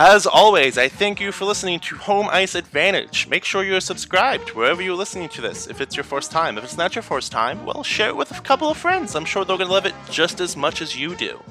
As 0.00 0.28
always, 0.28 0.78
I 0.78 0.86
thank 0.86 1.18
you 1.18 1.32
for 1.32 1.44
listening 1.44 1.80
to 1.80 1.96
Home 1.96 2.28
Ice 2.30 2.54
Advantage. 2.54 3.26
Make 3.26 3.44
sure 3.44 3.64
you're 3.64 3.80
subscribed 3.80 4.50
wherever 4.50 4.80
you're 4.80 4.94
listening 4.94 5.28
to 5.30 5.40
this 5.40 5.66
if 5.66 5.80
it's 5.80 5.96
your 5.96 6.04
first 6.04 6.30
time. 6.30 6.56
If 6.56 6.62
it's 6.62 6.76
not 6.76 6.94
your 6.94 7.02
first 7.02 7.32
time, 7.32 7.66
well, 7.66 7.82
share 7.82 8.10
it 8.10 8.16
with 8.16 8.30
a 8.30 8.40
couple 8.42 8.70
of 8.70 8.76
friends. 8.76 9.16
I'm 9.16 9.24
sure 9.24 9.44
they're 9.44 9.56
going 9.56 9.66
to 9.66 9.74
love 9.74 9.86
it 9.86 9.96
just 10.08 10.40
as 10.40 10.56
much 10.56 10.80
as 10.82 10.96
you 10.96 11.16
do. 11.16 11.42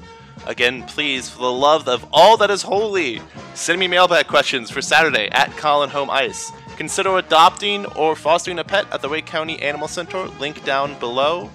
Again, 0.46 0.84
please, 0.84 1.28
for 1.28 1.40
the 1.40 1.52
love 1.52 1.86
of 1.88 2.06
all 2.10 2.38
that 2.38 2.50
is 2.50 2.62
holy, 2.62 3.20
send 3.52 3.78
me 3.78 3.86
mailbag 3.86 4.28
questions 4.28 4.70
for 4.70 4.80
Saturday 4.80 5.28
at 5.32 5.54
Collin 5.58 5.90
Home 5.90 6.08
Ice. 6.08 6.50
Consider 6.78 7.18
adopting 7.18 7.84
or 7.96 8.16
fostering 8.16 8.60
a 8.60 8.64
pet 8.64 8.86
at 8.90 9.02
the 9.02 9.10
Wake 9.10 9.26
County 9.26 9.60
Animal 9.60 9.88
Center, 9.88 10.24
link 10.40 10.64
down 10.64 10.98
below. 10.98 11.50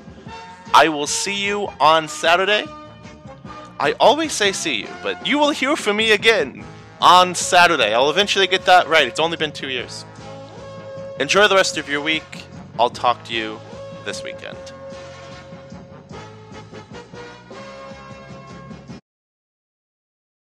I 0.75 0.89
will 0.89 1.07
see 1.07 1.43
you 1.43 1.69
on 1.79 2.07
Saturday. 2.07 2.65
I 3.79 3.93
always 3.93 4.31
say 4.31 4.51
see 4.51 4.81
you, 4.81 4.89
but 5.01 5.25
you 5.25 5.39
will 5.39 5.49
hear 5.49 5.75
from 5.75 5.97
me 5.97 6.11
again 6.11 6.63
on 7.03 7.35
Saturday. 7.35 7.93
I'll 7.93 8.09
eventually 8.09 8.47
get 8.47 8.65
that 8.65 8.87
right. 8.87 9.07
It's 9.07 9.19
only 9.19 9.35
been 9.37 9.51
two 9.51 9.69
years. 9.69 10.05
Enjoy 11.19 11.47
the 11.47 11.55
rest 11.55 11.77
of 11.77 11.89
your 11.89 12.01
week. 12.01 12.45
I'll 12.79 12.89
talk 12.89 13.25
to 13.25 13.33
you 13.33 13.59
this 14.05 14.23
weekend. 14.23 14.72